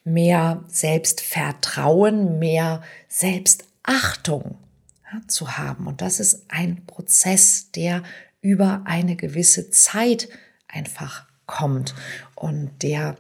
mehr 0.05 0.65
Selbstvertrauen, 0.69 2.39
mehr 2.39 2.83
Selbstachtung 3.09 4.59
zu 5.27 5.59
haben. 5.59 5.87
Und 5.87 6.01
das 6.01 6.21
ist 6.21 6.47
ein 6.49 6.87
Prozess, 6.87 7.73
der 7.73 8.03
über 8.41 8.83
eine 8.85 9.17
gewisse 9.17 9.71
Zeit 9.71 10.29
einfach 10.69 11.27
kommt 11.47 11.95
und 12.35 12.71
der 12.83 13.17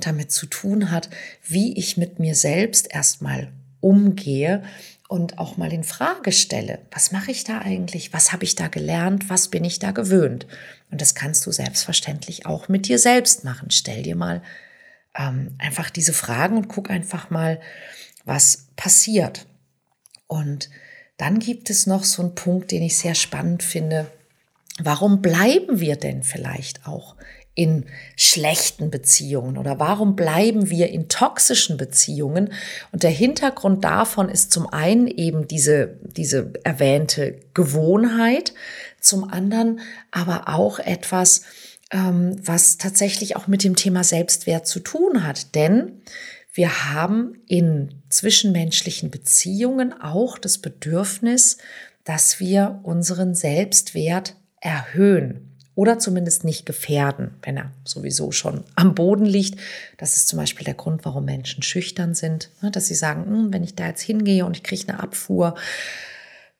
damit 0.00 0.32
zu 0.32 0.46
tun 0.46 0.90
hat, 0.90 1.10
wie 1.46 1.76
ich 1.76 1.96
mit 1.96 2.18
mir 2.18 2.34
selbst 2.34 2.92
erstmal 2.92 3.52
umgehe 3.80 4.62
und 5.08 5.38
auch 5.38 5.58
mal 5.58 5.72
in 5.72 5.84
Frage 5.84 6.32
stelle, 6.32 6.78
was 6.90 7.12
mache 7.12 7.30
ich 7.30 7.44
da 7.44 7.58
eigentlich? 7.58 8.14
Was 8.14 8.32
habe 8.32 8.44
ich 8.44 8.54
da 8.54 8.68
gelernt? 8.68 9.28
Was 9.28 9.48
bin 9.48 9.64
ich 9.64 9.78
da 9.78 9.90
gewöhnt? 9.90 10.46
Und 10.90 11.02
das 11.02 11.14
kannst 11.14 11.44
du 11.44 11.52
selbstverständlich 11.52 12.46
auch 12.46 12.68
mit 12.68 12.88
dir 12.88 12.98
selbst 12.98 13.44
machen. 13.44 13.70
Stell 13.70 14.02
dir 14.02 14.16
mal 14.16 14.42
ähm, 15.14 15.54
einfach 15.58 15.90
diese 15.90 16.14
Fragen 16.14 16.56
und 16.56 16.68
guck 16.68 16.90
einfach 16.90 17.28
mal, 17.28 17.60
was 18.24 18.68
passiert. 18.76 19.46
Und 20.28 20.70
dann 21.18 21.38
gibt 21.38 21.68
es 21.68 21.86
noch 21.86 22.04
so 22.04 22.22
einen 22.22 22.34
Punkt, 22.34 22.70
den 22.70 22.82
ich 22.82 22.96
sehr 22.96 23.14
spannend 23.14 23.62
finde. 23.62 24.10
Warum 24.80 25.20
bleiben 25.20 25.80
wir 25.80 25.96
denn 25.96 26.22
vielleicht 26.22 26.86
auch 26.86 27.16
in 27.54 27.84
schlechten 28.16 28.90
Beziehungen 28.90 29.58
oder 29.58 29.78
warum 29.78 30.16
bleiben 30.16 30.70
wir 30.70 30.88
in 30.88 31.08
toxischen 31.08 31.76
Beziehungen? 31.76 32.52
Und 32.92 33.02
der 33.02 33.10
Hintergrund 33.10 33.84
davon 33.84 34.30
ist 34.30 34.52
zum 34.52 34.66
einen 34.66 35.06
eben 35.06 35.46
diese, 35.46 35.98
diese 36.02 36.52
erwähnte 36.64 37.38
Gewohnheit, 37.52 38.54
zum 39.00 39.24
anderen 39.24 39.80
aber 40.10 40.48
auch 40.48 40.78
etwas, 40.78 41.42
ähm, 41.90 42.36
was 42.42 42.78
tatsächlich 42.78 43.36
auch 43.36 43.46
mit 43.46 43.64
dem 43.64 43.76
Thema 43.76 44.02
Selbstwert 44.02 44.66
zu 44.66 44.80
tun 44.80 45.26
hat. 45.26 45.54
Denn 45.54 46.00
wir 46.54 46.92
haben 46.92 47.34
in 47.46 48.02
zwischenmenschlichen 48.08 49.10
Beziehungen 49.10 49.92
auch 49.92 50.38
das 50.38 50.56
Bedürfnis, 50.56 51.58
dass 52.04 52.40
wir 52.40 52.80
unseren 52.82 53.34
Selbstwert 53.34 54.36
erhöhen 54.62 55.48
oder 55.74 55.98
zumindest 55.98 56.44
nicht 56.44 56.66
gefährden, 56.66 57.34
wenn 57.42 57.56
er 57.56 57.72
sowieso 57.84 58.30
schon 58.30 58.64
am 58.76 58.94
Boden 58.94 59.24
liegt. 59.24 59.58
Das 59.98 60.16
ist 60.16 60.28
zum 60.28 60.38
Beispiel 60.38 60.64
der 60.64 60.74
Grund, 60.74 61.04
warum 61.04 61.24
Menschen 61.24 61.62
schüchtern 61.62 62.14
sind, 62.14 62.50
ne, 62.62 62.70
dass 62.70 62.86
sie 62.86 62.94
sagen, 62.94 63.24
hm, 63.26 63.52
wenn 63.52 63.64
ich 63.64 63.74
da 63.74 63.86
jetzt 63.86 64.02
hingehe 64.02 64.44
und 64.44 64.56
ich 64.56 64.62
kriege 64.62 64.88
eine 64.88 65.00
Abfuhr, 65.00 65.54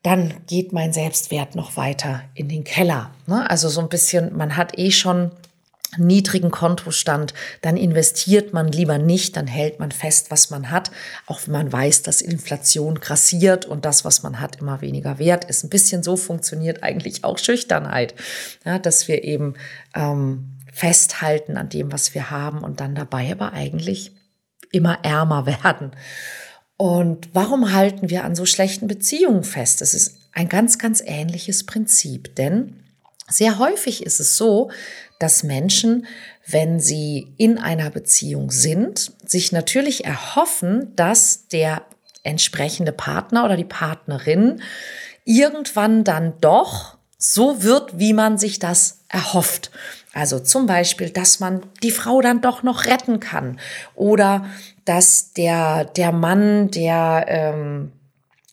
dann 0.03 0.35
geht 0.49 0.73
mein 0.73 0.93
Selbstwert 0.93 1.55
noch 1.55 1.77
weiter 1.77 2.23
in 2.35 2.49
den 2.49 2.65
Keller. 2.65 3.15
Ne. 3.27 3.49
Also 3.49 3.69
so 3.69 3.81
ein 3.81 3.89
bisschen, 3.89 4.37
man 4.37 4.57
hat 4.57 4.79
eh 4.79 4.91
schon 4.91 5.31
niedrigen 5.99 6.51
Kontostand, 6.51 7.35
dann 7.61 7.77
investiert 7.77 8.53
man 8.53 8.69
lieber 8.69 8.99
nicht, 8.99 9.37
dann 9.37 9.47
hält 9.47 9.79
man 9.79 9.93
fest, 9.93 10.31
was 10.31 10.51
man 10.51 10.71
hat, 10.71 10.91
auch 11.27 11.41
wenn 11.45 11.53
man 11.53 11.73
weiß, 11.73 12.03
dass 12.03 12.23
Inflation 12.23 13.01
grassiert 13.01 13.67
und 13.67 13.85
das, 13.85 14.05
was 14.05 14.23
man 14.23 14.41
hat, 14.41 14.57
immer 14.61 14.81
weniger 14.81 15.19
wert 15.19 15.45
ist. 15.45 15.65
Ein 15.65 15.71
bisschen 15.71 16.03
so 16.03 16.17
funktioniert 16.17 16.83
eigentlich 16.83 17.25
auch 17.25 17.39
Schüchternheit, 17.39 18.15
ja, 18.65 18.79
dass 18.79 19.07
wir 19.07 19.23
eben 19.25 19.55
ähm, 19.95 20.59
festhalten 20.73 21.57
an 21.57 21.69
dem, 21.69 21.93
was 21.93 22.15
wir 22.15 22.31
haben 22.31 22.65
und 22.65 22.81
dann 22.81 22.95
dabei 22.95 23.31
aber 23.31 23.53
eigentlich 23.53 24.13
immer 24.71 25.05
ärmer 25.05 25.47
werden. 25.65 25.93
Und 26.79 27.29
warum 27.33 27.73
halten 27.73 28.11
wir 28.11 28.25
an 28.25 28.35
so 28.35 28.47
schlechten 28.47 28.89
Beziehungen 28.89 29.45
fest? 29.45 29.83
Es 29.83 29.95
ist 29.95 30.19
ein 30.33 30.49
ganz, 30.49 30.79
ganz 30.79 31.03
ähnliches 31.05 31.65
Prinzip, 31.67 32.35
denn 32.35 32.83
sehr 33.29 33.59
häufig 33.59 34.05
ist 34.05 34.21
es 34.21 34.37
so, 34.37 34.71
dass 35.23 35.43
Menschen, 35.43 36.07
wenn 36.47 36.81
sie 36.81 37.33
in 37.37 37.59
einer 37.59 37.91
Beziehung 37.91 38.51
sind, 38.51 39.13
sich 39.25 39.53
natürlich 39.53 40.05
erhoffen, 40.05 40.95
dass 40.97 41.49
der 41.49 41.83
entsprechende 42.23 42.93
Partner 42.93 43.45
oder 43.45 43.57
die 43.57 43.65
Partnerin 43.65 44.63
irgendwann 45.25 46.05
dann 46.05 46.35
doch 46.41 46.97
so 47.19 47.63
wird, 47.63 47.99
wie 47.99 48.13
man 48.13 48.37
sich 48.37 48.59
das 48.59 49.05
erhofft. 49.09 49.71
Also 50.13 50.41
zum 50.41 50.67
Beispiel, 50.67 51.11
dass 51.11 51.41
man 51.41 51.63
die 51.83 51.93
Frau 51.93 52.21
dann 52.21 52.41
doch 52.41 52.63
noch 52.63 52.85
retten 52.87 53.21
kann 53.21 53.61
oder 53.95 54.47
dass 54.85 55.33
der, 55.33 55.85
der 55.85 56.13
Mann, 56.13 56.71
der 56.71 57.25
ähm, 57.29 57.93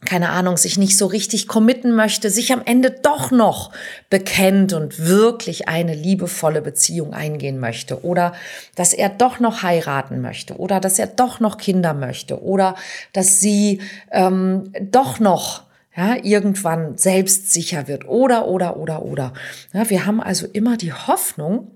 keine 0.05 0.29
Ahnung, 0.29 0.55
sich 0.55 0.77
nicht 0.77 0.97
so 0.97 1.07
richtig 1.07 1.47
committen 1.47 1.93
möchte, 1.93 2.29
sich 2.29 2.53
am 2.53 2.61
Ende 2.63 2.89
doch 2.89 3.31
noch 3.31 3.71
bekennt 4.09 4.71
und 4.71 5.05
wirklich 5.05 5.67
eine 5.67 5.93
liebevolle 5.93 6.61
Beziehung 6.61 7.13
eingehen 7.13 7.59
möchte 7.59 8.05
oder 8.05 8.33
dass 8.75 8.93
er 8.93 9.09
doch 9.09 9.39
noch 9.41 9.61
heiraten 9.61 10.21
möchte 10.21 10.55
oder 10.55 10.79
dass 10.79 10.99
er 10.99 11.07
doch 11.07 11.41
noch 11.41 11.57
Kinder 11.57 11.93
möchte 11.93 12.41
oder 12.41 12.75
dass 13.11 13.41
sie 13.41 13.81
ähm, 14.11 14.71
doch 14.81 15.19
noch 15.19 15.63
ja, 15.95 16.15
irgendwann 16.23 16.97
selbstsicher 16.97 17.89
wird 17.89 18.07
oder, 18.07 18.47
oder, 18.47 18.77
oder, 18.77 19.03
oder. 19.03 19.33
Ja, 19.73 19.89
wir 19.89 20.05
haben 20.05 20.21
also 20.21 20.47
immer 20.47 20.77
die 20.77 20.93
Hoffnung, 20.93 21.71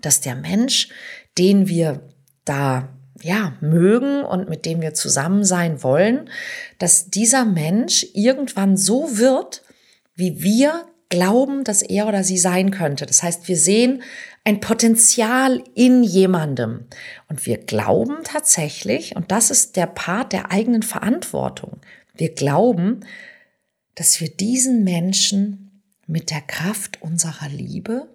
dass 0.00 0.20
der 0.20 0.36
Mensch, 0.36 0.88
den 1.36 1.66
wir 1.66 2.00
da 2.44 2.88
ja, 3.26 3.54
mögen 3.60 4.22
und 4.22 4.48
mit 4.48 4.64
dem 4.64 4.80
wir 4.80 4.94
zusammen 4.94 5.44
sein 5.44 5.82
wollen, 5.82 6.30
dass 6.78 7.10
dieser 7.10 7.44
Mensch 7.44 8.06
irgendwann 8.14 8.76
so 8.76 9.18
wird, 9.18 9.62
wie 10.14 10.42
wir 10.42 10.86
glauben, 11.08 11.64
dass 11.64 11.82
er 11.82 12.06
oder 12.06 12.22
sie 12.22 12.38
sein 12.38 12.70
könnte. 12.70 13.04
Das 13.04 13.22
heißt, 13.22 13.48
wir 13.48 13.56
sehen 13.56 14.02
ein 14.44 14.60
Potenzial 14.60 15.62
in 15.74 16.04
jemandem 16.04 16.86
und 17.28 17.46
wir 17.46 17.58
glauben 17.58 18.18
tatsächlich, 18.22 19.16
und 19.16 19.32
das 19.32 19.50
ist 19.50 19.76
der 19.76 19.86
Part 19.86 20.32
der 20.32 20.52
eigenen 20.52 20.82
Verantwortung, 20.82 21.80
wir 22.14 22.32
glauben, 22.32 23.00
dass 23.96 24.20
wir 24.20 24.28
diesen 24.28 24.84
Menschen 24.84 25.82
mit 26.06 26.30
der 26.30 26.42
Kraft 26.42 27.02
unserer 27.02 27.48
Liebe 27.48 28.08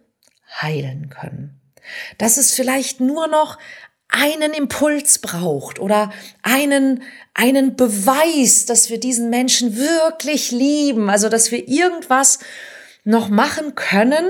heilen 0.62 1.10
können. 1.10 1.60
Dass 2.18 2.38
es 2.38 2.54
vielleicht 2.54 3.02
nur 3.02 3.28
noch 3.28 3.58
einen 4.12 4.54
Impuls 4.54 5.20
braucht 5.20 5.80
oder 5.80 6.12
einen, 6.44 7.04
einen 7.34 7.76
Beweis, 7.76 8.66
dass 8.66 8.90
wir 8.90 9.00
diesen 9.00 9.30
Menschen 9.30 9.78
wirklich 9.78 10.52
lieben, 10.52 11.10
also 11.10 11.30
dass 11.30 11.52
wir 11.52 11.68
irgendwas 11.68 12.40
noch 13.04 13.30
machen 13.30 13.74
können, 13.74 14.30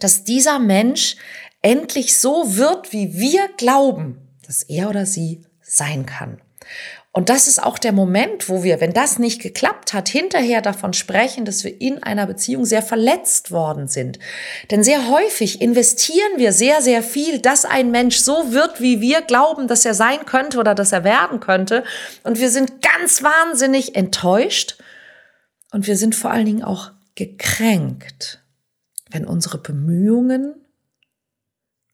dass 0.00 0.24
dieser 0.24 0.58
Mensch 0.58 1.16
endlich 1.62 2.18
so 2.18 2.56
wird, 2.56 2.92
wie 2.92 3.14
wir 3.14 3.48
glauben, 3.56 4.18
dass 4.46 4.62
er 4.64 4.90
oder 4.90 5.06
sie 5.06 5.44
sein 5.62 6.04
kann. 6.04 6.40
Und 7.18 7.30
das 7.30 7.48
ist 7.48 7.60
auch 7.60 7.78
der 7.78 7.90
Moment, 7.90 8.48
wo 8.48 8.62
wir, 8.62 8.80
wenn 8.80 8.92
das 8.92 9.18
nicht 9.18 9.42
geklappt 9.42 9.92
hat, 9.92 10.08
hinterher 10.08 10.62
davon 10.62 10.92
sprechen, 10.92 11.44
dass 11.44 11.64
wir 11.64 11.80
in 11.80 12.00
einer 12.00 12.28
Beziehung 12.28 12.64
sehr 12.64 12.80
verletzt 12.80 13.50
worden 13.50 13.88
sind. 13.88 14.20
Denn 14.70 14.84
sehr 14.84 15.08
häufig 15.08 15.60
investieren 15.60 16.36
wir 16.36 16.52
sehr, 16.52 16.80
sehr 16.80 17.02
viel, 17.02 17.40
dass 17.40 17.64
ein 17.64 17.90
Mensch 17.90 18.18
so 18.18 18.52
wird, 18.52 18.80
wie 18.80 19.00
wir 19.00 19.22
glauben, 19.22 19.66
dass 19.66 19.84
er 19.84 19.94
sein 19.94 20.26
könnte 20.26 20.58
oder 20.58 20.76
dass 20.76 20.92
er 20.92 21.02
werden 21.02 21.40
könnte. 21.40 21.82
Und 22.22 22.38
wir 22.38 22.50
sind 22.50 22.82
ganz 22.82 23.20
wahnsinnig 23.24 23.96
enttäuscht. 23.96 24.78
Und 25.72 25.88
wir 25.88 25.96
sind 25.96 26.14
vor 26.14 26.30
allen 26.30 26.46
Dingen 26.46 26.62
auch 26.62 26.92
gekränkt, 27.16 28.44
wenn 29.10 29.26
unsere 29.26 29.58
Bemühungen 29.58 30.54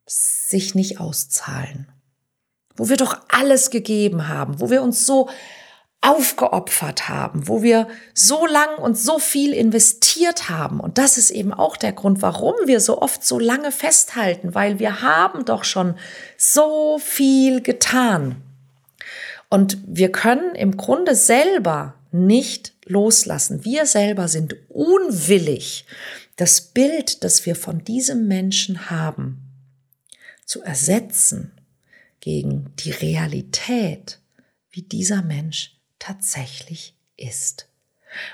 sich 0.04 0.74
nicht 0.74 1.00
auszahlen 1.00 1.93
wo 2.76 2.88
wir 2.88 2.96
doch 2.96 3.20
alles 3.28 3.70
gegeben 3.70 4.28
haben, 4.28 4.60
wo 4.60 4.70
wir 4.70 4.82
uns 4.82 5.06
so 5.06 5.28
aufgeopfert 6.04 7.08
haben, 7.08 7.48
wo 7.48 7.62
wir 7.62 7.88
so 8.12 8.46
lang 8.46 8.76
und 8.76 8.98
so 8.98 9.18
viel 9.18 9.54
investiert 9.54 10.50
haben. 10.50 10.78
Und 10.78 10.98
das 10.98 11.16
ist 11.16 11.30
eben 11.30 11.54
auch 11.54 11.78
der 11.78 11.92
Grund, 11.92 12.20
warum 12.20 12.54
wir 12.66 12.80
so 12.80 13.00
oft 13.00 13.24
so 13.24 13.38
lange 13.38 13.72
festhalten, 13.72 14.54
weil 14.54 14.78
wir 14.78 15.00
haben 15.00 15.46
doch 15.46 15.64
schon 15.64 15.94
so 16.36 16.98
viel 16.98 17.62
getan. 17.62 18.42
Und 19.48 19.78
wir 19.86 20.12
können 20.12 20.54
im 20.54 20.76
Grunde 20.76 21.14
selber 21.14 21.94
nicht 22.12 22.74
loslassen. 22.84 23.64
Wir 23.64 23.86
selber 23.86 24.28
sind 24.28 24.56
unwillig, 24.68 25.86
das 26.36 26.60
Bild, 26.60 27.24
das 27.24 27.46
wir 27.46 27.56
von 27.56 27.82
diesem 27.82 28.28
Menschen 28.28 28.90
haben, 28.90 29.40
zu 30.44 30.60
ersetzen 30.62 31.53
gegen 32.24 32.72
die 32.78 32.90
Realität, 32.90 34.18
wie 34.70 34.80
dieser 34.80 35.20
Mensch 35.20 35.76
tatsächlich 35.98 36.96
ist. 37.18 37.68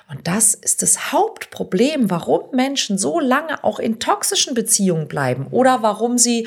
Und 0.09 0.29
das 0.29 0.55
ist 0.55 0.83
das 0.83 1.11
Hauptproblem, 1.11 2.09
warum 2.09 2.55
Menschen 2.55 2.98
so 2.98 3.18
lange 3.18 3.64
auch 3.64 3.81
in 3.81 3.98
toxischen 3.98 4.55
Beziehungen 4.55 5.09
bleiben 5.09 5.48
oder 5.50 5.83
warum 5.83 6.18
sie 6.18 6.46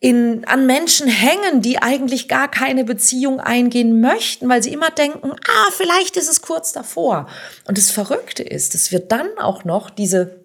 in, 0.00 0.44
an 0.46 0.66
Menschen 0.66 1.06
hängen, 1.06 1.62
die 1.62 1.78
eigentlich 1.78 2.28
gar 2.28 2.50
keine 2.50 2.82
Beziehung 2.82 3.38
eingehen 3.38 4.00
möchten, 4.00 4.48
weil 4.48 4.60
sie 4.60 4.72
immer 4.72 4.90
denken, 4.90 5.30
ah, 5.32 5.70
vielleicht 5.70 6.16
ist 6.16 6.28
es 6.28 6.42
kurz 6.42 6.72
davor. 6.72 7.28
Und 7.68 7.78
das 7.78 7.92
Verrückte 7.92 8.42
ist, 8.42 8.74
dass 8.74 8.90
wir 8.90 8.98
dann 8.98 9.28
auch 9.38 9.62
noch 9.62 9.88
diese 9.88 10.44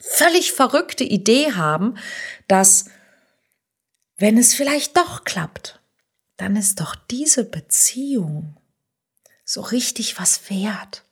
völlig 0.00 0.52
verrückte 0.52 1.04
Idee 1.04 1.52
haben, 1.52 1.98
dass 2.46 2.86
wenn 4.18 4.36
es 4.36 4.54
vielleicht 4.54 4.96
doch 4.96 5.24
klappt, 5.24 5.80
dann 6.36 6.56
ist 6.56 6.80
doch 6.80 6.94
diese 6.94 7.44
Beziehung 7.44 8.56
so 9.44 9.60
richtig 9.60 10.20
was 10.20 10.50
wert. 10.50 11.04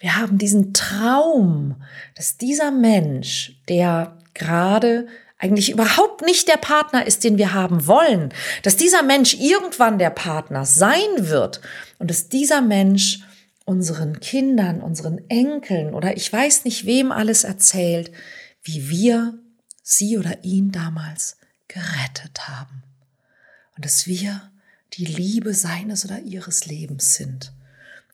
Wir 0.00 0.16
haben 0.16 0.38
diesen 0.38 0.74
Traum, 0.74 1.82
dass 2.14 2.36
dieser 2.36 2.70
Mensch, 2.70 3.56
der 3.68 4.18
gerade 4.34 5.08
eigentlich 5.38 5.70
überhaupt 5.70 6.22
nicht 6.22 6.46
der 6.46 6.58
Partner 6.58 7.04
ist, 7.06 7.24
den 7.24 7.36
wir 7.36 7.52
haben 7.52 7.86
wollen, 7.86 8.32
dass 8.62 8.76
dieser 8.76 9.02
Mensch 9.02 9.34
irgendwann 9.34 9.98
der 9.98 10.10
Partner 10.10 10.64
sein 10.64 11.00
wird 11.16 11.60
und 11.98 12.10
dass 12.10 12.28
dieser 12.28 12.60
Mensch 12.60 13.20
unseren 13.64 14.20
Kindern, 14.20 14.80
unseren 14.80 15.20
Enkeln 15.28 15.94
oder 15.94 16.16
ich 16.16 16.32
weiß 16.32 16.64
nicht 16.64 16.86
wem 16.86 17.10
alles 17.10 17.44
erzählt, 17.44 18.12
wie 18.62 18.88
wir 18.88 19.38
sie 19.82 20.18
oder 20.18 20.44
ihn 20.44 20.70
damals 20.70 21.36
gerettet 21.72 22.48
haben. 22.48 22.82
Und 23.76 23.84
dass 23.84 24.06
wir 24.06 24.50
die 24.94 25.04
Liebe 25.04 25.54
seines 25.54 26.04
oder 26.04 26.20
ihres 26.20 26.66
Lebens 26.66 27.14
sind. 27.14 27.52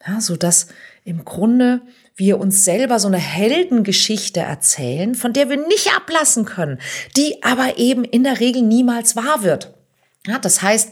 Ja, 0.06 0.20
so 0.20 0.36
dass 0.36 0.68
im 1.04 1.24
Grunde 1.24 1.82
wir 2.14 2.38
uns 2.38 2.64
selber 2.64 3.00
so 3.00 3.08
eine 3.08 3.18
Heldengeschichte 3.18 4.40
erzählen, 4.40 5.14
von 5.14 5.32
der 5.32 5.48
wir 5.48 5.56
nicht 5.56 5.92
ablassen 5.96 6.44
können, 6.44 6.78
die 7.16 7.42
aber 7.42 7.78
eben 7.78 8.04
in 8.04 8.22
der 8.22 8.38
Regel 8.38 8.62
niemals 8.62 9.16
wahr 9.16 9.42
wird. 9.42 9.74
Ja, 10.26 10.38
das 10.38 10.62
heißt, 10.62 10.90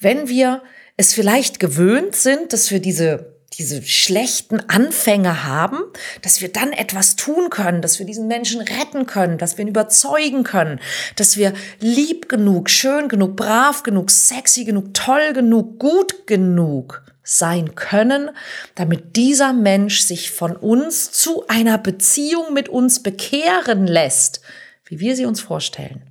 wenn 0.00 0.28
wir 0.28 0.62
es 0.96 1.14
vielleicht 1.14 1.60
gewöhnt 1.60 2.16
sind, 2.16 2.52
dass 2.52 2.70
wir 2.70 2.80
diese 2.80 3.37
diese 3.58 3.82
schlechten 3.82 4.60
Anfänge 4.68 5.44
haben, 5.44 5.78
dass 6.22 6.40
wir 6.40 6.52
dann 6.52 6.72
etwas 6.72 7.16
tun 7.16 7.50
können, 7.50 7.82
dass 7.82 7.98
wir 7.98 8.06
diesen 8.06 8.28
Menschen 8.28 8.60
retten 8.60 9.06
können, 9.06 9.36
dass 9.36 9.58
wir 9.58 9.64
ihn 9.64 9.68
überzeugen 9.68 10.44
können, 10.44 10.80
dass 11.16 11.36
wir 11.36 11.52
lieb 11.80 12.28
genug, 12.28 12.70
schön 12.70 13.08
genug, 13.08 13.34
brav 13.36 13.82
genug, 13.82 14.10
sexy 14.12 14.64
genug, 14.64 14.94
toll 14.94 15.32
genug, 15.32 15.80
gut 15.80 16.26
genug 16.28 17.02
sein 17.24 17.74
können, 17.74 18.30
damit 18.76 19.16
dieser 19.16 19.52
Mensch 19.52 20.00
sich 20.00 20.30
von 20.30 20.56
uns 20.56 21.10
zu 21.10 21.46
einer 21.48 21.78
Beziehung 21.78 22.54
mit 22.54 22.68
uns 22.68 23.02
bekehren 23.02 23.86
lässt, 23.86 24.40
wie 24.84 25.00
wir 25.00 25.16
sie 25.16 25.26
uns 25.26 25.40
vorstellen. 25.40 26.02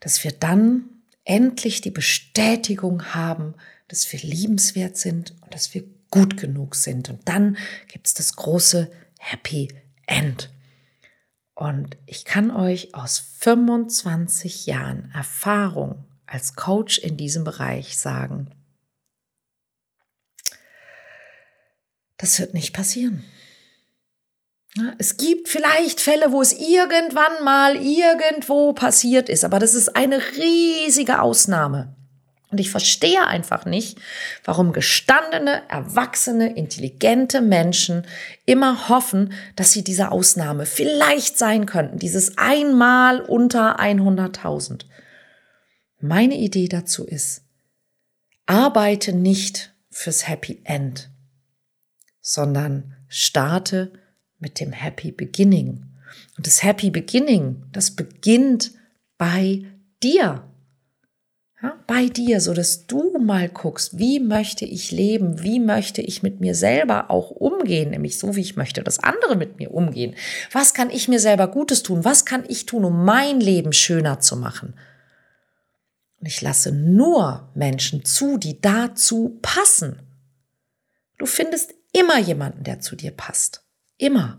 Dass 0.00 0.24
wir 0.24 0.32
dann 0.32 0.84
endlich 1.24 1.80
die 1.80 1.90
Bestätigung 1.90 3.14
haben, 3.14 3.54
dass 3.88 4.12
wir 4.12 4.20
liebenswert 4.20 4.96
sind 4.96 5.34
und 5.42 5.54
dass 5.54 5.74
wir 5.74 5.84
gut 6.10 6.36
genug 6.36 6.74
sind. 6.74 7.08
Und 7.08 7.28
dann 7.28 7.56
gibt 7.88 8.06
es 8.06 8.14
das 8.14 8.36
große 8.36 8.90
Happy 9.18 9.68
End. 10.06 10.50
Und 11.54 11.96
ich 12.06 12.24
kann 12.24 12.50
euch 12.50 12.94
aus 12.94 13.18
25 13.18 14.66
Jahren 14.66 15.10
Erfahrung 15.14 16.04
als 16.26 16.54
Coach 16.54 16.98
in 16.98 17.16
diesem 17.16 17.44
Bereich 17.44 17.98
sagen, 17.98 18.50
das 22.16 22.38
wird 22.38 22.54
nicht 22.54 22.72
passieren. 22.72 23.24
Es 24.98 25.16
gibt 25.16 25.48
vielleicht 25.48 26.00
Fälle, 26.00 26.32
wo 26.32 26.40
es 26.40 26.52
irgendwann 26.52 27.42
mal 27.44 27.76
irgendwo 27.76 28.72
passiert 28.72 29.28
ist, 29.28 29.44
aber 29.44 29.58
das 29.58 29.74
ist 29.74 29.96
eine 29.96 30.20
riesige 30.36 31.20
Ausnahme. 31.20 31.96
Und 32.50 32.58
ich 32.58 32.70
verstehe 32.70 33.26
einfach 33.26 33.64
nicht, 33.64 33.98
warum 34.44 34.72
gestandene, 34.72 35.62
erwachsene, 35.68 36.56
intelligente 36.56 37.40
Menschen 37.40 38.06
immer 38.44 38.88
hoffen, 38.88 39.32
dass 39.54 39.72
sie 39.72 39.84
diese 39.84 40.10
Ausnahme 40.10 40.66
vielleicht 40.66 41.38
sein 41.38 41.66
könnten, 41.66 41.98
dieses 41.98 42.38
einmal 42.38 43.20
unter 43.20 43.78
100.000. 43.78 44.84
Meine 46.00 46.36
Idee 46.36 46.66
dazu 46.66 47.04
ist, 47.04 47.42
arbeite 48.46 49.12
nicht 49.12 49.72
fürs 49.90 50.26
Happy 50.26 50.60
End, 50.64 51.10
sondern 52.20 52.96
starte 53.06 53.92
mit 54.40 54.58
dem 54.58 54.72
Happy 54.72 55.12
Beginning. 55.12 55.86
Und 56.36 56.46
das 56.46 56.64
Happy 56.64 56.90
Beginning, 56.90 57.64
das 57.72 57.92
beginnt 57.92 58.72
bei 59.18 59.66
dir. 60.02 60.49
Ja, 61.62 61.78
bei 61.86 62.06
dir, 62.06 62.40
so 62.40 62.54
dass 62.54 62.86
du 62.86 63.18
mal 63.18 63.48
guckst, 63.48 63.98
wie 63.98 64.18
möchte 64.18 64.64
ich 64.64 64.90
leben, 64.90 65.42
wie 65.42 65.60
möchte 65.60 66.00
ich 66.00 66.22
mit 66.22 66.40
mir 66.40 66.54
selber 66.54 67.10
auch 67.10 67.30
umgehen, 67.30 67.90
nämlich 67.90 68.18
so, 68.18 68.34
wie 68.34 68.40
ich 68.40 68.56
möchte, 68.56 68.82
dass 68.82 68.98
andere 68.98 69.36
mit 69.36 69.58
mir 69.58 69.70
umgehen. 69.70 70.14
Was 70.52 70.72
kann 70.72 70.88
ich 70.88 71.08
mir 71.08 71.20
selber 71.20 71.48
Gutes 71.48 71.82
tun? 71.82 72.04
Was 72.04 72.24
kann 72.24 72.44
ich 72.48 72.64
tun, 72.64 72.86
um 72.86 73.04
mein 73.04 73.40
Leben 73.40 73.74
schöner 73.74 74.20
zu 74.20 74.36
machen? 74.36 74.74
Und 76.18 76.26
ich 76.26 76.40
lasse 76.40 76.72
nur 76.72 77.50
Menschen 77.54 78.04
zu, 78.04 78.38
die 78.38 78.60
dazu 78.60 79.38
passen. 79.42 80.00
Du 81.18 81.26
findest 81.26 81.74
immer 81.92 82.18
jemanden, 82.18 82.64
der 82.64 82.80
zu 82.80 82.96
dir 82.96 83.10
passt. 83.10 83.62
Immer. 83.98 84.38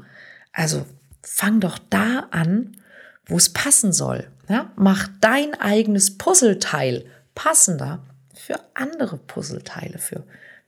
Also 0.51 0.85
fang 1.21 1.59
doch 1.59 1.77
da 1.89 2.27
an, 2.31 2.77
wo 3.25 3.37
es 3.37 3.49
passen 3.49 3.93
soll. 3.93 4.27
Ja? 4.51 4.73
Mach 4.75 5.07
dein 5.21 5.53
eigenes 5.53 6.17
Puzzleteil 6.17 7.05
passender 7.33 8.05
für 8.33 8.59
andere 8.73 9.17
Puzzleteile, 9.17 9.97
für 9.97 10.25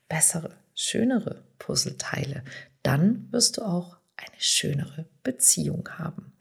bessere, 0.08 0.56
schönere 0.74 1.44
Puzzleteile. 1.60 2.44
Dann 2.82 3.28
wirst 3.32 3.58
du 3.58 3.64
auch 3.64 3.98
eine 4.16 4.40
schönere 4.40 5.06
Beziehung 5.24 5.90
haben. 5.98 6.34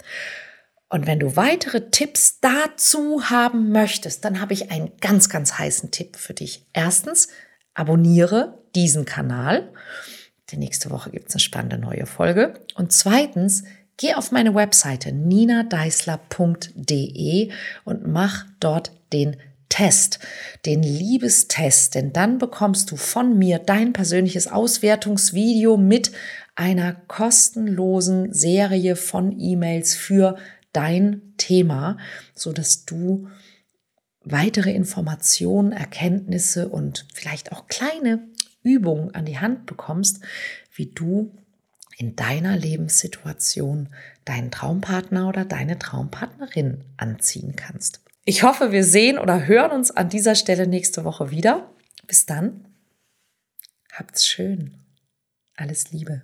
Und 0.88 1.06
wenn 1.06 1.18
du 1.18 1.34
weitere 1.34 1.90
Tipps 1.90 2.38
dazu 2.38 3.30
haben 3.30 3.72
möchtest, 3.72 4.24
dann 4.24 4.40
habe 4.40 4.52
ich 4.52 4.70
einen 4.70 4.96
ganz, 5.00 5.28
ganz 5.28 5.58
heißen 5.58 5.90
Tipp 5.90 6.16
für 6.16 6.34
dich. 6.34 6.66
Erstens, 6.72 7.28
abonniere 7.74 8.62
diesen 8.76 9.04
Kanal. 9.04 9.72
Die 10.50 10.58
nächste 10.58 10.90
Woche 10.90 11.10
gibt 11.10 11.30
es 11.30 11.34
eine 11.34 11.40
spannende 11.40 11.78
neue 11.78 12.06
Folge. 12.06 12.54
Und 12.76 12.92
zweitens, 12.92 13.64
Geh 14.02 14.14
auf 14.14 14.32
meine 14.32 14.54
Webseite 14.56 15.12
ninadeisler.de 15.12 17.52
und 17.84 18.08
mach 18.08 18.46
dort 18.58 18.90
den 19.12 19.36
Test, 19.68 20.18
den 20.66 20.82
Liebestest, 20.82 21.94
denn 21.94 22.12
dann 22.12 22.38
bekommst 22.38 22.90
du 22.90 22.96
von 22.96 23.38
mir 23.38 23.60
dein 23.60 23.92
persönliches 23.92 24.48
Auswertungsvideo 24.48 25.76
mit 25.76 26.10
einer 26.56 26.94
kostenlosen 26.94 28.32
Serie 28.32 28.96
von 28.96 29.38
E-Mails 29.38 29.94
für 29.94 30.36
dein 30.72 31.22
Thema, 31.36 31.96
so 32.34 32.52
dass 32.52 32.84
du 32.84 33.28
weitere 34.24 34.72
Informationen, 34.72 35.70
Erkenntnisse 35.70 36.68
und 36.68 37.06
vielleicht 37.14 37.52
auch 37.52 37.68
kleine 37.68 38.26
Übungen 38.64 39.14
an 39.14 39.26
die 39.26 39.38
Hand 39.38 39.66
bekommst, 39.66 40.18
wie 40.74 40.86
du 40.86 41.38
in 42.02 42.16
deiner 42.16 42.56
Lebenssituation 42.56 43.88
deinen 44.24 44.50
Traumpartner 44.50 45.28
oder 45.28 45.44
deine 45.44 45.78
Traumpartnerin 45.78 46.82
anziehen 46.96 47.54
kannst. 47.54 48.00
Ich 48.24 48.42
hoffe, 48.42 48.72
wir 48.72 48.82
sehen 48.82 49.18
oder 49.18 49.46
hören 49.46 49.70
uns 49.70 49.92
an 49.92 50.08
dieser 50.08 50.34
Stelle 50.34 50.66
nächste 50.66 51.04
Woche 51.04 51.30
wieder. 51.30 51.70
Bis 52.08 52.26
dann. 52.26 52.66
Habt's 53.92 54.26
schön. 54.26 54.80
Alles 55.54 55.92
Liebe. 55.92 56.22